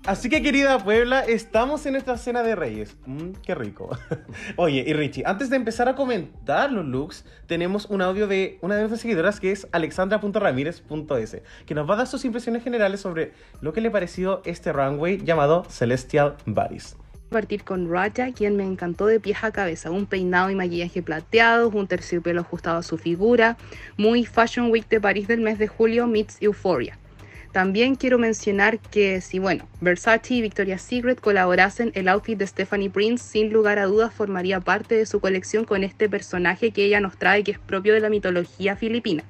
[0.06, 2.98] Así que querida Puebla, estamos en nuestra cena de reyes.
[3.06, 3.98] Mmm, qué rico.
[4.58, 8.76] Oye, y Richie, antes de empezar a comentar los looks, tenemos un audio de una
[8.76, 13.32] de nuestras seguidoras que es alexandra.ramírez.es, que nos va a dar sus impresiones generales sobre
[13.62, 16.98] lo que le pareció este runway llamado Celestial Bodies.
[17.30, 19.90] partir con Raja, quien me encantó de pies a cabeza.
[19.90, 23.56] Un peinado y maquillaje plateados, un terciopelo ajustado a su figura,
[23.96, 27.00] muy Fashion Week de París del mes de julio meets Euphoria.
[27.54, 32.90] También quiero mencionar que si, bueno, Versace y Victoria's Secret colaborasen, el outfit de Stephanie
[32.90, 37.00] Prince sin lugar a dudas formaría parte de su colección con este personaje que ella
[37.00, 39.24] nos trae que es propio de la mitología filipina.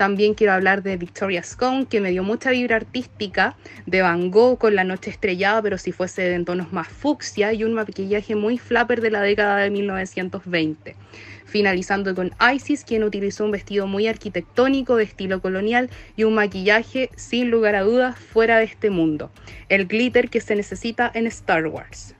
[0.00, 4.56] También quiero hablar de Victoria Scone, que me dio mucha vibra artística, de Van Gogh
[4.56, 8.56] con la noche estrellada, pero si fuese en tonos más fucsia, y un maquillaje muy
[8.56, 10.96] flapper de la década de 1920.
[11.44, 17.10] Finalizando con Isis, quien utilizó un vestido muy arquitectónico de estilo colonial y un maquillaje,
[17.14, 19.30] sin lugar a dudas, fuera de este mundo.
[19.68, 22.14] El glitter que se necesita en Star Wars.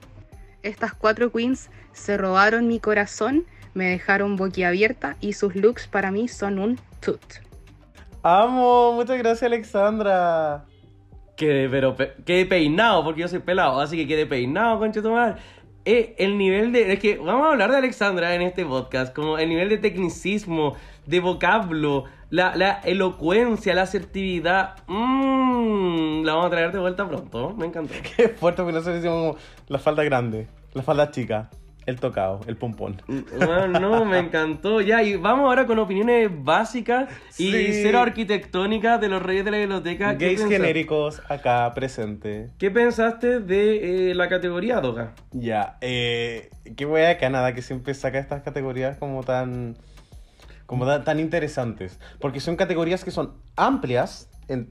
[0.61, 6.27] Estas cuatro queens se robaron mi corazón, me dejaron boquiabierta y sus looks para mí
[6.27, 7.19] son un tut.
[8.23, 10.65] Amo, muchas gracias Alexandra.
[11.35, 15.09] Quedé, pero pe- quedé peinado, porque yo soy pelado, así que quedé peinado, concha tu
[15.11, 15.41] madre.
[15.85, 16.93] Eh, el nivel de.
[16.93, 20.75] Es que vamos a hablar de Alexandra en este podcast, como el nivel de tecnicismo,
[21.07, 24.75] de vocablo, la, la elocuencia, la asertividad.
[24.87, 27.95] Mmm, la vamos a traer de vuelta pronto, me encantó.
[28.15, 29.35] Qué fuerte, porque nosotros como
[29.67, 31.49] la falda grande, la falda chica,
[31.85, 33.01] el tocado, el pompón.
[33.07, 34.81] Bueno, no, me encantó.
[34.81, 37.09] Ya, y vamos ahora con opiniones básicas
[37.39, 37.79] y Sí.
[37.81, 40.17] cero arquitectónicas de los reyes de la biblioteca.
[40.17, 42.49] ¿Qué Gays genéricos acá presente.
[42.59, 45.13] ¿Qué pensaste de eh, la categoría Doga?
[45.31, 49.75] Ya, eh, qué wea de Canadá que siempre saca estas categorías como tan,
[50.67, 51.99] como tan, tan interesantes.
[52.19, 54.67] Porque son categorías que son amplias, en,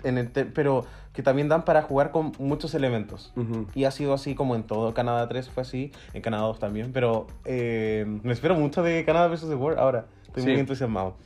[0.54, 3.32] pero que también dan para jugar con muchos elementos.
[3.74, 4.94] Y ha sido así como en todo.
[4.94, 6.92] Canadá 3 fue así, en Canadá 2 también.
[6.92, 9.48] Pero eh, me espero mucho de Canadá vs.
[9.48, 10.06] The World ahora.
[10.26, 10.50] Estoy Sí.
[10.50, 11.16] muy entusiasmado.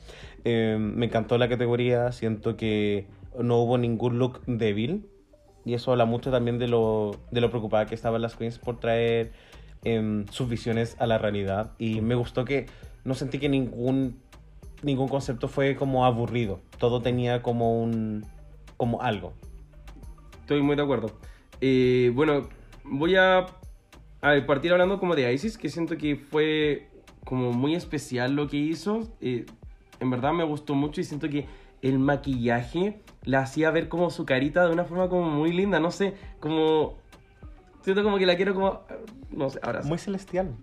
[0.45, 2.11] Eh, me encantó la categoría.
[2.13, 3.07] Siento que
[3.39, 5.07] no hubo ningún look débil.
[5.67, 8.81] Y eso habla mucho también de lo, de lo preocupada que estaban las queens por
[8.81, 9.33] traer
[9.85, 11.73] em, sus visiones a la realidad.
[11.79, 12.67] Y me gustó que
[13.05, 14.19] no sentí que ningún,
[14.83, 16.61] ningún concepto fue como aburrido.
[16.79, 18.25] Todo tenía como un
[18.79, 19.35] como algo.
[20.45, 21.11] Estoy muy de acuerdo.
[21.63, 22.51] Eh, bueno,
[22.85, 23.47] voy a,
[24.21, 26.91] a partir hablando como de Isis, que siento que fue
[27.25, 29.17] como muy especial lo que hizo.
[29.23, 29.47] Eh,
[30.01, 31.47] en verdad me gustó mucho y siento que
[31.81, 35.91] el maquillaje la hacía ver como su carita de una forma como muy linda, no
[35.91, 36.99] sé, como
[37.81, 38.81] Siento como que la quiero como.
[39.31, 39.89] No sé, ahora sí.
[39.89, 40.55] Muy celestial.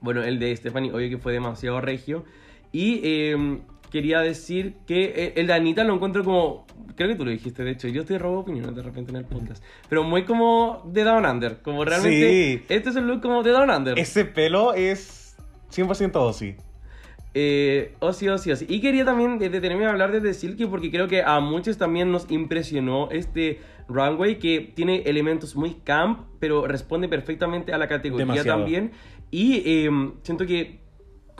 [0.00, 2.24] Bueno, el de Stephanie, obvio que fue demasiado regio.
[2.72, 3.60] Y eh,
[3.90, 6.66] quería decir que eh, el de Anita lo encuentro como.
[6.96, 7.88] Creo que tú lo dijiste, de hecho.
[7.88, 9.62] Yo te robo opiniones de repente en el podcast.
[9.88, 11.62] Pero muy como de Down Under.
[11.62, 12.58] Como realmente.
[12.58, 12.64] Sí.
[12.68, 13.98] Este es el look como de Down Under.
[13.98, 15.36] Ese pelo es
[15.74, 16.56] 100% Ozzy.
[17.32, 18.66] Eh, Ozzy, Ozzy, Ozzy.
[18.68, 22.10] Y quería también de- detenerme a hablar de Silky porque creo que a muchos también
[22.10, 28.26] nos impresionó este runway que tiene elementos muy camp, pero responde perfectamente a la categoría
[28.26, 28.58] Demasiado.
[28.58, 28.90] también.
[29.30, 29.90] Y eh,
[30.22, 30.79] siento que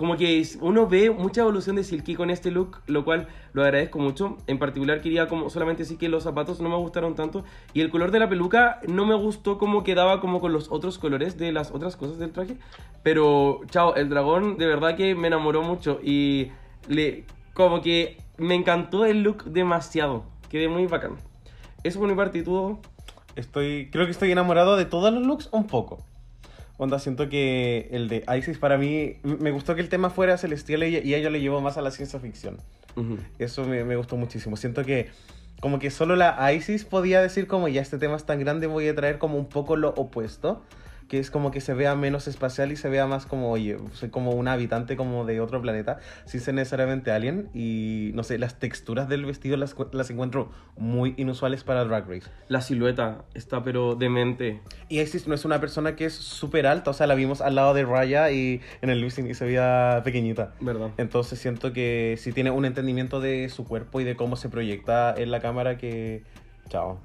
[0.01, 3.99] como que uno ve mucha evolución de Silky con este look, lo cual lo agradezco
[3.99, 4.39] mucho.
[4.47, 7.45] En particular quería como solamente decir que los zapatos no me gustaron tanto
[7.75, 10.97] y el color de la peluca no me gustó como quedaba como con los otros
[10.97, 12.57] colores de las otras cosas del traje.
[13.03, 16.51] Pero, chao, el dragón de verdad que me enamoró mucho y
[16.89, 20.25] le como que me encantó el look demasiado.
[20.49, 21.19] Quedé muy bacán.
[21.85, 22.43] Eso por mi parte.
[23.37, 25.99] Estoy, creo que estoy enamorado de todos los looks un poco.
[26.83, 30.83] Onda, siento que el de Isis para mí, me gustó que el tema fuera celestial
[30.85, 32.57] y, y ella le llevó más a la ciencia ficción.
[33.39, 34.57] Eso me, me gustó muchísimo.
[34.57, 35.11] Siento que
[35.61, 38.89] como que solo la Isis podía decir como ya este tema es tan grande, voy
[38.89, 40.63] a traer como un poco lo opuesto.
[41.11, 44.09] Que es como que se vea menos espacial y se vea más como, oye, soy
[44.09, 47.51] como un habitante como de otro planeta, sin ser necesariamente alien.
[47.53, 52.31] Y no sé, las texturas del vestido las, las encuentro muy inusuales para Drag Race.
[52.49, 54.61] La silueta está pero demente.
[54.89, 57.57] Y Isis no es una persona que es súper alta, o sea, la vimos al
[57.57, 60.55] lado de Raya y en el sync y se veía pequeñita.
[60.61, 60.91] ¿Verdad?
[60.97, 65.15] Entonces siento que si tiene un entendimiento de su cuerpo y de cómo se proyecta
[65.17, 66.23] en la cámara que...
[66.69, 67.01] Chao.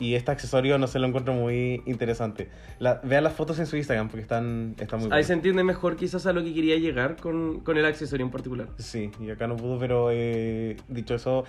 [0.00, 2.48] Y este accesorio, no sé, lo encuentro muy interesante.
[2.78, 5.26] La- vean las fotos en su Instagram porque están, están muy Ahí buenas.
[5.26, 8.68] se entiende mejor quizás a lo que quería llegar con, con el accesorio en particular.
[8.78, 11.44] Sí, y acá no pudo, pero eh, dicho eso,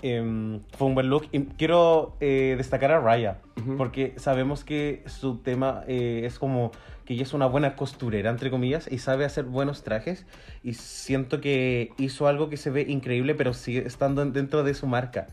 [0.00, 1.28] em, fue un buen look.
[1.32, 3.38] Y quiero eh, destacar a Raya,
[3.76, 6.72] porque sabemos que su tema eh, es como
[7.04, 10.24] que ella es una buena costurera, entre comillas, y sabe hacer buenos trajes.
[10.64, 14.74] Y siento que hizo algo que se ve increíble, pero sigue estando en- dentro de
[14.74, 15.26] su marca.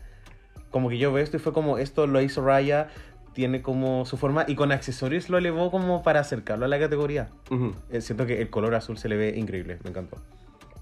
[0.70, 2.88] Como que yo veo esto y fue como, esto lo hizo Raya,
[3.32, 7.28] tiene como su forma, y con accesorios lo elevó como para acercarlo a la categoría.
[7.50, 7.72] Ujú.
[7.90, 10.16] Eh, siento que el color azul se le ve increíble, me encantó.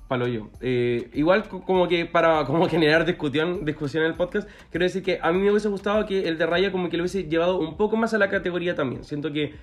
[0.09, 0.49] Palo yo.
[0.63, 5.03] Eh, igual co- como que para como generar discusión, discusión en el podcast, quiero decir
[5.03, 7.59] que a mí me hubiese gustado que el de Raya como que lo hubiese llevado
[7.59, 9.05] un poco más a la categoría también.
[9.05, 9.55] Siento que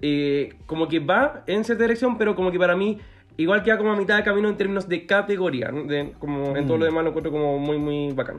[0.00, 2.98] eh, como que va en cierta dirección, pero como que para mí
[3.36, 5.70] igual queda como a mitad de camino en términos de categoría.
[5.70, 5.84] ¿no?
[5.84, 6.80] De- como en todo Mm.
[6.80, 8.38] lo demás lo encuentro como muy, muy bacán.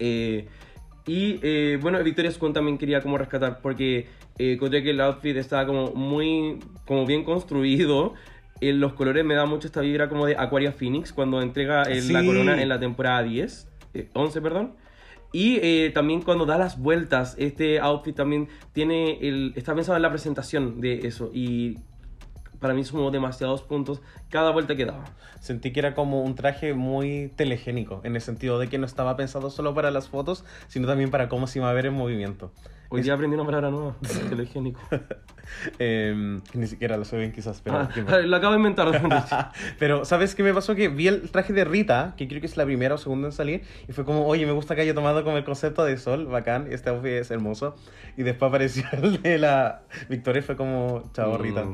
[0.00, 0.48] Eh,
[1.06, 4.06] y eh, bueno, Victoria Scone también quería como rescatar porque
[4.38, 8.14] eh, encontré que el outfit estaba como muy, como bien construido.
[8.60, 12.02] Eh, los colores me da mucho esta vibra como de Aquaria Phoenix cuando entrega eh,
[12.10, 14.74] la corona en la temporada 10, eh, 11, perdón.
[15.32, 20.02] Y eh, también cuando da las vueltas, este outfit también tiene el, está pensado en
[20.02, 21.78] la presentación de eso y
[22.60, 25.04] para mí sumó demasiados puntos cada vuelta que daba.
[25.40, 29.16] Sentí que era como un traje muy telegénico, en el sentido de que no estaba
[29.16, 32.52] pensado solo para las fotos, sino también para cómo se iba a ver en movimiento.
[32.92, 33.96] Hoy Es- día aprendí una palabra nueva,
[34.28, 34.80] telegénico.
[35.80, 37.78] Em, ni siquiera lo sé bien quizás, pero...
[37.78, 37.88] Ah,
[38.24, 39.50] lo acabo de inventar.
[39.80, 40.76] pero, ¿sabes qué me pasó?
[40.76, 43.32] Que vi el traje de Rita, que creo que es la primera o segunda en
[43.32, 46.26] salir, y fue como, oye, me gusta que haya tomado como el concepto de sol,
[46.26, 47.74] bacán, este outfit es hermoso.
[48.16, 51.42] Y después apareció el de la Victoria y fue como, chao, Mm.
[51.42, 51.64] Rita.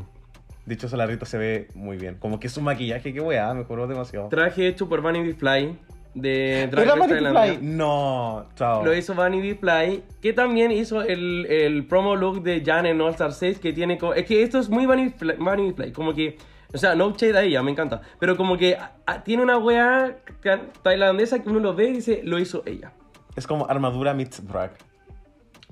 [0.66, 2.16] Dicho eso, la Rita se ve muy bien.
[2.16, 4.28] Como que su maquillaje, qué weá, mejoró demasiado.
[4.28, 5.78] Traje hecho por Vanity Fly
[6.14, 7.54] de Drag ¿Era Vanity Tailandia.
[7.54, 7.66] Fly?
[7.68, 8.84] No, chao.
[8.84, 13.10] Lo hizo Vanity Fly, que también hizo el, el promo look de Jan en All
[13.12, 13.96] Star 6, que tiene...
[13.96, 16.36] co- Es que esto es muy Vanity Fly, Vanity Fly, como que...
[16.74, 18.02] O sea, no shade a ella, me encanta.
[18.18, 21.92] Pero como que a- a- tiene una wea ca- tailandesa que uno lo ve y
[21.92, 22.92] dice, lo hizo ella.
[23.36, 24.72] Es como armadura meets drag.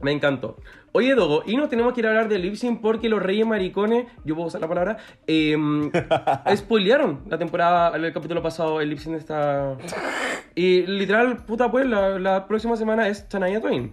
[0.01, 0.59] Me encantó.
[0.97, 3.45] Oye, Dogo, y nos tenemos que ir a hablar de lip sync porque los Reyes
[3.45, 5.57] Maricones, yo puedo usar la palabra, eh,
[6.57, 9.77] spoilearon la temporada, el capítulo pasado, el lip sync está...
[10.55, 13.93] Y literal, puta pues, la, la próxima semana es Shania Twain.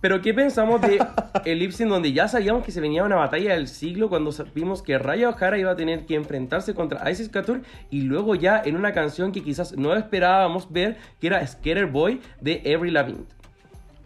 [0.00, 0.98] Pero ¿qué pensamos de
[1.44, 4.82] el lip sync donde ya sabíamos que se venía una batalla del siglo cuando vimos
[4.82, 8.74] que Raya O'Hara iba a tener que enfrentarse contra Isis Couture y luego ya en
[8.74, 13.39] una canción que quizás no esperábamos ver, que era Skater Boy de Every Lavigne?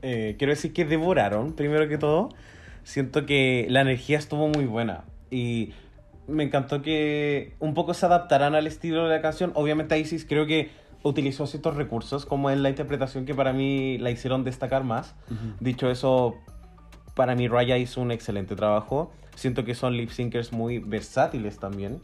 [0.06, 2.28] Eh, quiero decir que devoraron, primero que todo.
[2.82, 5.04] Siento que la energía estuvo muy buena.
[5.30, 5.72] Y
[6.28, 9.52] me encantó que un poco se adaptaran al estilo de la canción.
[9.54, 10.68] Obviamente Isis creo que
[11.02, 15.14] utilizó ciertos recursos, como en la interpretación que para mí la hicieron destacar más.
[15.60, 16.34] Dicho eso,
[17.14, 19.10] para mí Raya hizo un excelente trabajo.
[19.36, 22.02] Siento que son lip syncers muy versátiles también.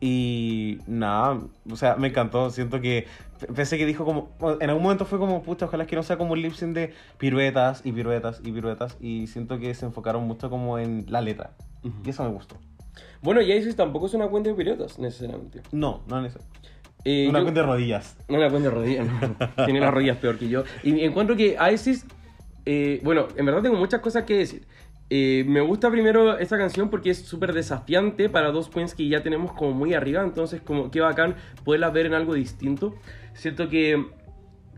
[0.00, 1.38] Y nada,
[1.70, 2.50] o sea, me encantó.
[2.50, 3.06] Siento que,
[3.54, 4.30] pensé que dijo como,
[4.60, 6.92] en algún momento fue como, pucha, ojalá que no sea como un lip sync de
[7.18, 8.96] piruetas y piruetas y piruetas.
[9.00, 11.52] Y siento que se enfocaron mucho como en la letra.
[12.04, 12.56] Y eso me gustó.
[13.22, 15.62] Bueno, y Isis tampoco es una cuenta de pilotos, necesariamente.
[15.72, 16.40] No, no en eso.
[17.04, 18.16] Eh, Una yo- cuenta de rodillas.
[18.28, 19.64] No una cuenta de rodillas, no.
[19.64, 20.64] Tiene las rodillas peor que yo.
[20.82, 22.04] Y encuentro que Isis,
[22.66, 24.66] eh, bueno, en verdad tengo muchas cosas que decir.
[25.08, 29.22] Eh, me gusta primero esta canción porque es súper desafiante para dos queens que ya
[29.22, 32.94] tenemos como muy arriba, entonces como qué bacán poderlas ver en algo distinto.
[33.34, 34.04] Siento que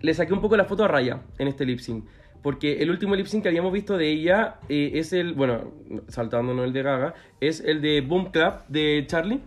[0.01, 2.05] le saqué un poco la foto a Raya en este lip sync.
[2.43, 5.73] Porque el último lip sync que habíamos visto de ella eh, es el, bueno,
[6.09, 9.41] saltándonos el de Gaga, es el de Boom Clap de Charlie.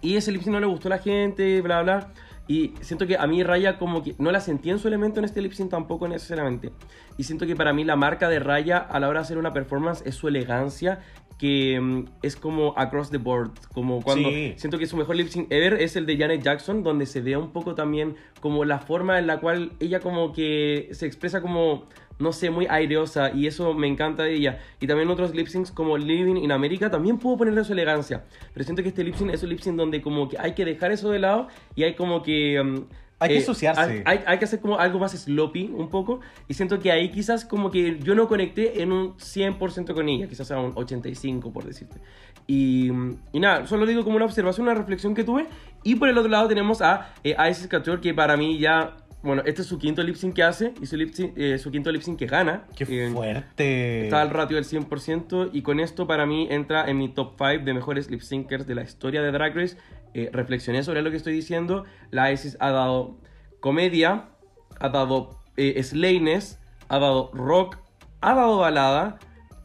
[0.00, 2.12] Y ese lip sync no le gustó a la gente, bla, bla.
[2.48, 5.24] Y siento que a mí Raya como que no la sentí en su elemento en
[5.24, 6.72] este lip sync tampoco necesariamente.
[7.16, 9.52] Y siento que para mí la marca de Raya a la hora de hacer una
[9.52, 11.00] performance es su elegancia,
[11.38, 13.52] que mm, es como across the board.
[13.72, 14.54] Como cuando Sí.
[14.56, 17.36] siento que su mejor lip sync ever es el de Janet Jackson, donde se ve
[17.36, 21.84] un poco también como la forma en la cual ella como que se expresa como
[22.20, 24.58] no sé, muy aireosa y eso me encanta de ella.
[24.80, 28.24] Y también otros lip syncs como Living in America también puedo ponerle su elegancia.
[28.54, 30.64] Pero siento que este lip sync es un lip sync donde como que hay que
[30.64, 32.60] dejar eso de lado y hay como que...
[32.60, 32.84] um,
[33.22, 34.02] Hay que ensuciarse.
[34.06, 36.20] Hay, hay que hacer como algo más sloppy un poco.
[36.48, 40.26] Y siento que ahí quizás como que yo no conecté en un 100% con ella.
[40.26, 42.00] Quizás a un 85% por decirte.
[42.46, 42.90] Y,
[43.32, 45.46] y nada, solo digo como una observación, una reflexión que tuve.
[45.82, 48.96] Y por el otro lado tenemos a eh, Isis Couture que para mí ya...
[49.22, 51.70] Bueno, este es su quinto lip sync que hace y su, lip sync- eh, su
[51.70, 52.64] quinto lip sync que gana.
[52.74, 54.04] Qué Eh, fuerte.
[54.04, 57.64] Está al ratio del 100% y con esto para mí entra en mi top 5
[57.64, 59.76] de mejores lip syncers de la historia de Drag Race.
[60.14, 61.84] Eh, reflexioné sobre lo que estoy diciendo.
[62.10, 63.18] La Isis ha dado
[63.60, 64.30] comedia,
[64.78, 66.58] ha dado eh, slayness,
[66.88, 67.76] ha dado rock,
[68.22, 69.18] ha dado balada,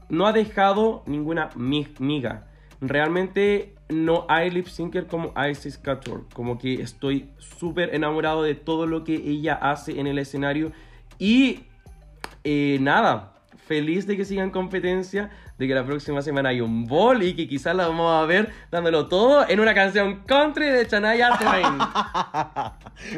[0.10, 2.48] no ha dejado ninguna mi- miga.
[2.82, 6.24] Realmente no hay lip syncer como Isis Couture.
[6.34, 10.72] Como que estoy súper enamorado de todo lo que ella hace en el escenario.
[11.20, 11.62] Y
[12.44, 13.34] eh, nada,
[13.68, 17.48] feliz de que sigan competencia, de que la próxima semana hay un ball y que
[17.48, 21.78] quizás la vamos a ver dándolo todo en una canción country de Chanaya Twain.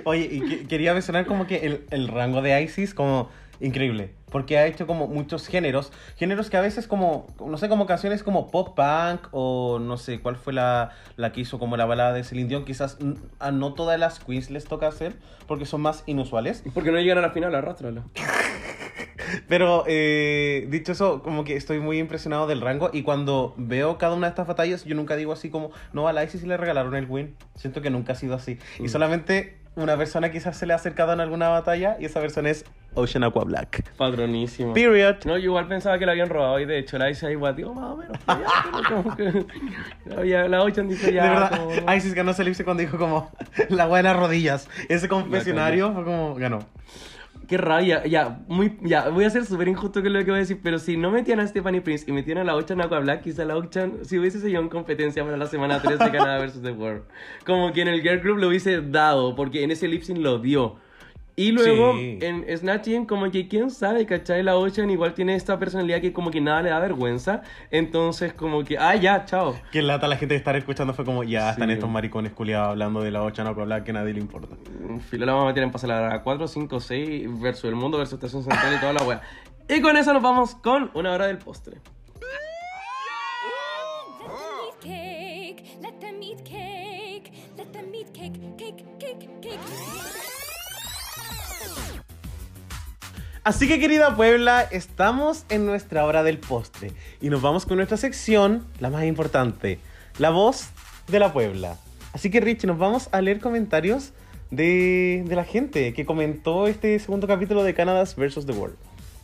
[0.05, 4.13] Oye, y que- quería mencionar como que el, el rango de Isis como increíble.
[4.29, 5.91] Porque ha hecho como muchos géneros.
[6.17, 10.19] Géneros que a veces como, no sé, como canciones como pop punk o no sé
[10.19, 12.65] cuál fue la, la que hizo como la balada de Celine Dion.
[12.65, 12.97] Quizás
[13.39, 15.15] a no todas las queens les toca hacer
[15.47, 16.63] porque son más inusuales.
[16.73, 18.03] Porque no llegan a la final, arrástrala.
[19.47, 24.13] Pero eh, dicho eso, como que estoy muy impresionado del rango y cuando veo cada
[24.15, 26.95] una de estas batallas, yo nunca digo así como, no, a la Isis le regalaron
[26.95, 27.35] el win.
[27.55, 28.57] Siento que nunca ha sido así.
[28.79, 28.89] Y Mm.
[28.89, 32.65] solamente una persona quizás se le ha acercado en alguna batalla y esa persona es
[32.95, 33.83] Ocean Aqua Black.
[33.95, 34.73] Patronísimo.
[34.73, 35.17] Period.
[35.25, 37.73] No, yo igual pensaba que la habían robado y de hecho la hice igual, digo,
[37.75, 38.17] más o menos.
[40.49, 41.23] la Ocean dice ya.
[41.23, 43.31] de verdad, como- Isis ganó ese elipse cuando dijo como
[43.69, 44.67] la buena rodillas.
[44.89, 46.59] Ese confesionario fue como ganó.
[47.47, 50.39] Qué rabia, ya, muy, ya, voy a ser súper injusto con lo que voy a
[50.39, 52.99] decir, pero si no metían a Stephanie Prince y metían a la Ocha en Aqua
[52.99, 56.45] Black, quizá la Ocha, si hubiese seguido en competencia para la semana 3 de Canadá
[56.45, 56.61] vs.
[56.61, 57.03] The World.
[57.45, 60.75] Como que en el Girl Group lo hubiese dado, porque en ese lip lo dio.
[61.39, 62.17] Y luego Sí.
[62.23, 64.41] en Snatch Game, como que quién sabe, ¿cachai?
[64.41, 67.43] La Ocean igual tiene esta personalidad que como que nada le da vergüenza.
[67.69, 69.55] Entonces, como que, ah, ya, chao.
[69.71, 71.73] Que lata la gente de estar escuchando fue como ya están Sí.
[71.75, 74.55] estos maricones culiados hablando de la Ocean Aqua Black que a nadie le importa.
[75.11, 78.41] Filo la vamos a meter en pasar 4, 5, 6 versus el mundo versus Estación
[78.41, 79.21] Central y toda la wea.
[79.69, 81.77] Y con eso nos vamos con una hora del postre.
[84.81, 85.63] Cake.
[85.81, 87.31] Let them eat cake.
[87.57, 88.39] Let them eat cake.
[88.57, 89.96] Cake, cake, cake.
[93.47, 96.91] Así que querida Puebla, estamos en nuestra hora del postre
[97.21, 99.79] y nos vamos con nuestra sección, la más importante,
[100.17, 100.71] la voz
[101.07, 101.77] de la Puebla.
[102.11, 104.11] Así que Rich, nos vamos a leer comentarios
[104.51, 108.45] de, la gente que comentó este segundo capítulo de Canadas vs.
[108.45, 108.75] The World.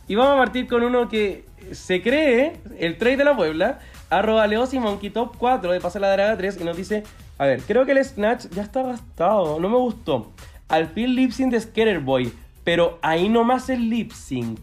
[0.08, 4.46] Y vamos a partir con uno que se cree, el trade de la Puebla, arroba
[4.46, 7.02] Leosi Monkey Top 4 de Pasa la Draga 3 y nos dice,
[7.36, 10.32] a ver, creo que el Snatch ya está gastado, no me gustó.
[10.66, 12.32] Al fin lip sync de Skater Boy,
[12.64, 14.58] pero ahí nomás el lip sync.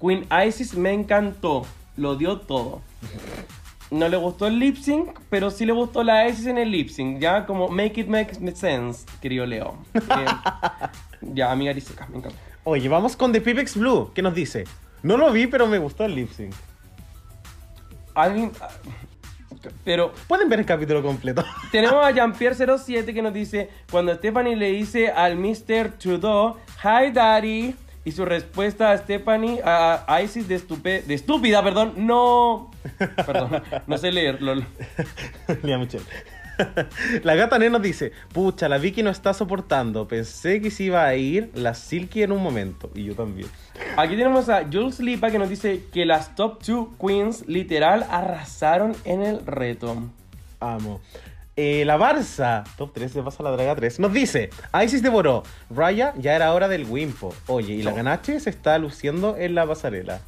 [0.00, 1.66] Queen Isis me encantó,
[1.96, 2.82] lo dio todo.
[3.90, 6.90] No le gustó el lip sync, pero sí le gustó la Isis en el lip
[6.90, 9.78] sync, ya como make it make sense, querido Leo.
[9.94, 10.26] Eh,
[11.22, 12.38] ya, amiga Ariseca, me encanta.
[12.64, 14.64] Oye, vamos con The Pipex Blue, que nos dice,
[15.02, 16.54] no lo vi, pero me gustó el lip sync.
[18.14, 18.52] Alguien...
[19.84, 21.44] Pero Pueden ver el capítulo completo.
[21.72, 25.92] tenemos a Jean-Pierre07 que nos dice, cuando Stephanie le dice al Mr.
[25.98, 31.62] Trudeau, Hi Daddy, y su respuesta a Stephanie, a a Isis de, estupe- de estúpida,
[31.62, 32.70] perdón, no...
[33.26, 34.64] Perdón, no sé leer, lol.
[35.62, 36.04] Lea Michelle.
[37.22, 40.08] La gata Nen nos dice, pucha, la Vicky no está soportando.
[40.08, 42.90] Pensé que se iba a ir la Silky en un momento.
[42.94, 43.48] Y yo también.
[43.96, 48.94] Aquí tenemos a Jules Lipa que nos dice que las top 2 queens literal arrasaron
[49.04, 49.96] en el reto.
[50.60, 51.00] Amo.
[51.60, 54.50] Eh, la Barça, top 3 de Pasa la Draga 3, nos dice,
[54.84, 57.34] Isis devoró, Raya ya era hora del Wimpo.
[57.48, 60.20] Oye, y la ganache se está luciendo en la pasarela.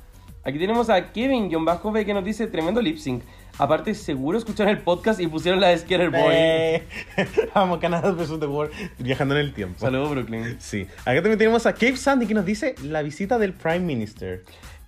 [0.42, 3.22] Aquí tenemos a Kevin-B que nos dice tremendo lip sync.
[3.58, 6.32] Aparte, seguro escucharon el podcast y pusieron la de Skater Boy.
[6.32, 6.82] Eh,
[7.54, 8.40] Vamos, Canadá vs.
[8.40, 9.78] The World, viajando en el tiempo.
[9.78, 10.56] Saludos, Brooklyn.
[10.58, 10.86] Sí.
[11.00, 14.42] Acá también tenemos a Cape Sandy que nos dice la visita del Prime Minister.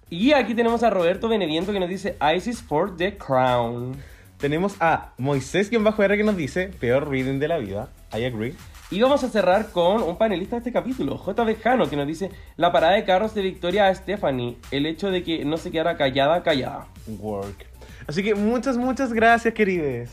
[0.08, 3.96] Y aquí tenemos a Roberto Beneviento que nos dice Isis for the Crown.
[4.38, 7.90] Tenemos a Moisés-R que nos dice peor reading de la vida.
[8.14, 8.54] I agree.
[8.92, 12.30] Y vamos a cerrar con un panelista de este capítulo, JB Jano, que nos dice
[12.58, 15.96] la parada de carros de Victoria a Stephanie, el hecho de que no se quedara
[15.96, 16.88] callada, callada.
[17.06, 17.64] Work.
[18.06, 20.10] Así que muchas, muchas gracias, queridos.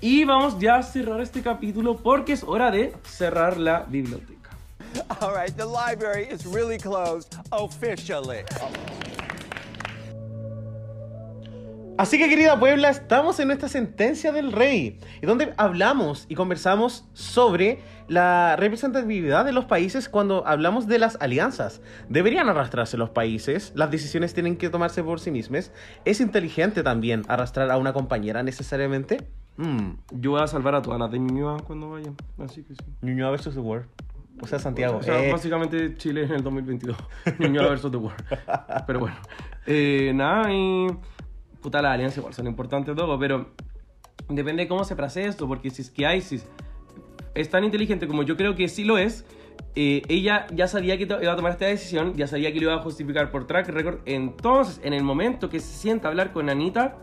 [0.00, 4.50] Y vamos ya a cerrar este capítulo porque es hora de cerrar la biblioteca.
[5.20, 8.42] All right, the library is really closed officially.
[11.98, 17.04] Así que querida Puebla, estamos en nuestra sentencia del rey, y donde hablamos y conversamos
[17.12, 21.80] sobre la representatividad de los países cuando hablamos de las alianzas.
[22.08, 23.72] ¿Deberían arrastrarse los países?
[23.74, 25.72] ¿Las decisiones tienen que tomarse por sí mismas?
[26.04, 29.26] ¿Es inteligente también arrastrar a una compañera necesariamente?
[29.56, 32.84] Mm, Yo voy a salvar a todas las de Ñuñoa cuando vayan, así que sí.
[33.02, 33.86] Ñuñoa versus The World.
[34.40, 34.98] O sea, Santiago.
[34.98, 36.96] O sea, Eh, básicamente Chile en el 2022.
[37.40, 38.24] Ñuñoa versus The World.
[38.86, 39.16] Pero bueno.
[39.66, 40.86] Eh, nada, y...
[41.62, 43.46] Puta, las alianzas igual son importantes todo, pero...
[44.28, 46.44] Depende de cómo se frase esto, porque si es que ISIS
[47.34, 49.24] es tan inteligente como yo creo que sí lo es,
[49.74, 52.74] eh, ella ya sabía que iba a tomar esta decisión, ya sabía que lo iba
[52.74, 54.00] a justificar por track record.
[54.04, 56.98] Entonces, en el momento que se sienta a hablar con Anita,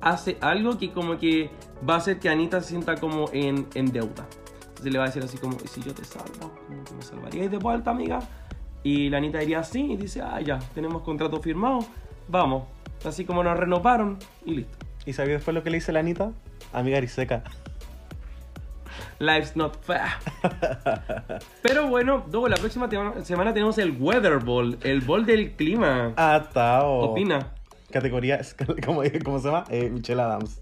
[0.00, 1.50] hace algo que como que
[1.88, 4.28] va a hacer que Anita se sienta como en, en deuda.
[4.68, 7.02] Entonces le va a decir así como, "¿Y si yo te salvo, como que me
[7.02, 8.20] salvaríais de vuelta, amiga.
[8.82, 11.80] Y la Anita diría sí y dice, ah, ya, tenemos contrato firmado,
[12.28, 12.64] vamos.
[13.04, 14.78] Así como nos renovaron y listo.
[15.06, 16.32] ¿Y sabía después lo que le dice la Anita?
[16.72, 17.42] Amiga Ariseca.
[19.18, 20.08] Life's not fair.
[21.62, 22.88] Pero bueno, luego la próxima
[23.22, 26.12] semana tenemos el Weather Ball, el ball del clima.
[26.16, 27.10] Atao.
[27.10, 27.52] Opina.
[27.90, 28.40] Categoría,
[28.84, 29.64] ¿cómo, cómo se llama?
[29.68, 30.60] Eh, Michelle Adams.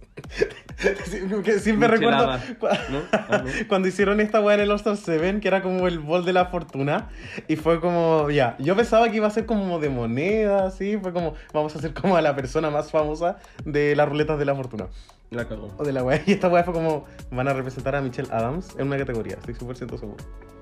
[0.79, 3.01] Sí, que Siempre Michelle recuerdo cu- ¿no?
[3.13, 3.51] Ah, ¿no?
[3.69, 6.47] cuando hicieron esta weá en el All-Star 7, que era como el bol de la
[6.47, 7.09] fortuna.
[7.49, 10.97] Y fue como, ya, yo pensaba que iba a ser como de moneda, así.
[10.99, 14.45] Fue como, vamos a hacer como a la persona más famosa de las ruletas de
[14.45, 14.87] la fortuna.
[15.31, 15.69] La cagó.
[15.79, 16.23] O de la weá.
[16.27, 19.55] Y esta weá fue como, van a representar a Michelle Adams en una categoría, estoy
[19.55, 20.17] 100% seguro.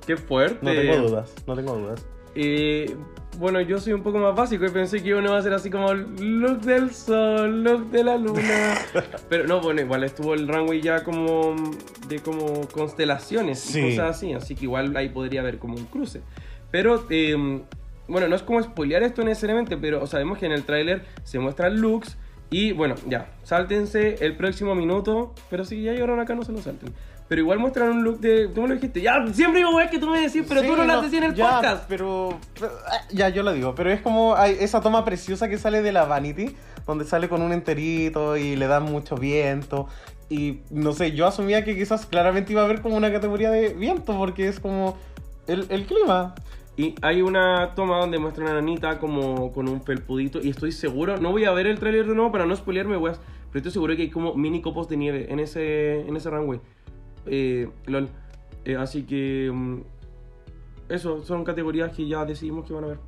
[0.06, 0.58] Qué fuerte.
[0.62, 2.06] No tengo dudas, no tengo dudas.
[2.36, 2.94] Eh,
[3.38, 5.68] bueno, yo soy un poco más básico y pensé que uno iba a ser así
[5.70, 8.74] como look del sol, look de la luna.
[9.28, 11.54] Pero no, bueno, igual estuvo el runway ya como
[12.08, 13.80] de como constelaciones Sí.
[13.80, 16.20] y cosas así, así que igual ahí podría haber como un cruce.
[16.70, 17.34] Pero, eh,
[18.08, 21.80] bueno, no es como spoilear esto necesariamente, pero sabemos que en el tráiler se muestran
[21.80, 22.16] looks
[22.48, 26.62] y bueno, ya, sáltense el próximo minuto, pero si ya llegaron acá no se lo
[26.62, 26.92] salten.
[27.28, 28.48] Pero igual muestran un look de...
[28.48, 30.76] Tú me lo dijiste, ya, siempre digo weas que tú me decís, pero Sí, tú
[30.76, 31.84] no, las decís en el ya, podcast.
[31.88, 33.74] Pero, pero, ah, ya, yo lo digo.
[33.74, 36.54] Pero es como hay esa toma preciosa que sale de la Vanity,
[36.86, 39.88] donde sale con un enterito y le dan mucho viento.
[40.28, 43.70] Y no sé, yo asumía que quizás claramente iba a haber como una categoría de
[43.70, 44.96] viento, porque es como
[45.48, 46.34] el, el clima.
[46.76, 50.40] Y hay una toma donde muestran a Nanita como con un felpudito.
[50.42, 53.18] Y estoy seguro, no voy a ver el trailer de nuevo para no spoilearme, weas.
[53.48, 56.60] Pero estoy seguro que hay como mini copos de nieve en ese, en ese runway.
[57.26, 58.08] Eh, lol.
[58.64, 59.50] Eh, así que.
[59.52, 59.80] mm,
[60.88, 62.98] eso, son categorías que ya decidimos que van a ver.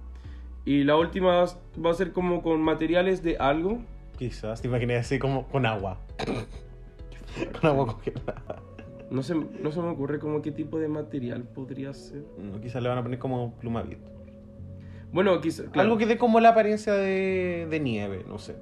[0.64, 1.44] Y la última
[1.84, 3.78] va a ser como con materiales de algo.
[4.18, 5.98] Quizás, te imaginé así como con agua.
[7.60, 8.62] con agua congelada.
[9.10, 12.24] No se, no se me ocurre como qué tipo de material podría ser.
[12.36, 14.10] No, quizás le van a poner como pluma viento.
[15.12, 15.80] Bueno, quizá, claro.
[15.88, 18.56] Algo que dé como la apariencia de, de nieve, no sé.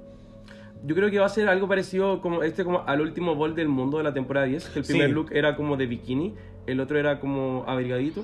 [0.85, 3.67] Yo creo que va a ser algo parecido como este como al último bol del
[3.67, 5.13] mundo de la temporada 10, que el primer Sí.
[5.13, 6.33] look era como de bikini,
[6.65, 8.23] el otro era como abrigadito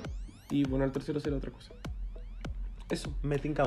[0.50, 1.72] y bueno, el tercero será otra cosa.
[2.90, 3.14] Eso.
[3.22, 3.64] Me tinca.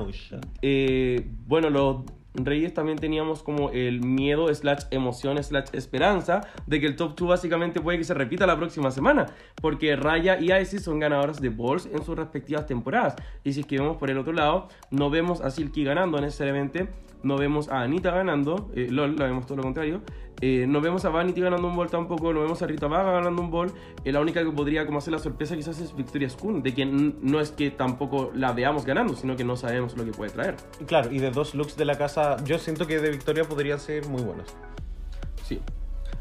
[0.61, 2.03] Eh, bueno, los
[2.35, 7.27] Reyes también teníamos como el miedo, slash emoción, slash esperanza de que el top 2
[7.27, 9.25] básicamente puede que se repita la próxima semana.
[9.59, 13.15] Porque Raya y Isis son ganadoras de Balls en sus respectivas temporadas.
[13.43, 16.87] Y si es que vemos por el otro lado, no vemos a Silky ganando necesariamente.
[17.23, 20.01] No vemos a Anita ganando, eh, LOL, la vemos todo lo contrario.
[20.39, 23.41] Eh, no vemos a Vanity ganando un bol tampoco, no vemos a Rita Vaga ganando
[23.41, 23.71] un bol.
[24.05, 27.17] Eh, la única que podría como hacer la sorpresa quizás es Victoria Schoon, de quien
[27.21, 30.55] no es que tampoco la veamos ganando, sino que no sabemos lo que puede traer.
[30.85, 34.07] Claro, y de dos looks de la casa, yo siento que de Victoria podrían ser
[34.07, 34.47] muy buenos.
[35.43, 35.59] Sí.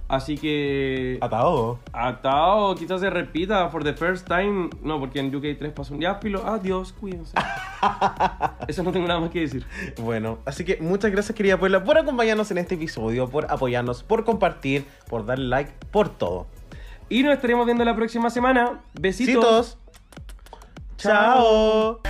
[0.08, 1.18] Así que.
[1.20, 1.80] Atado.
[1.92, 4.70] Atao, quizás se repita for the first time.
[4.82, 6.46] No, porque en UK 3 pasó un ya, filo.
[6.46, 7.34] Adiós, cuídense.
[8.68, 9.66] Eso no tengo nada más que decir.
[10.00, 14.24] Bueno, así que muchas gracias querida Puebla por acompañarnos en este episodio, por apoyarnos, por
[14.24, 16.46] compartir, por darle like, por todo.
[17.08, 18.80] Y nos estaremos viendo la próxima semana.
[18.94, 19.34] Besitos.
[19.34, 19.78] Besitos.
[20.98, 22.00] Chao.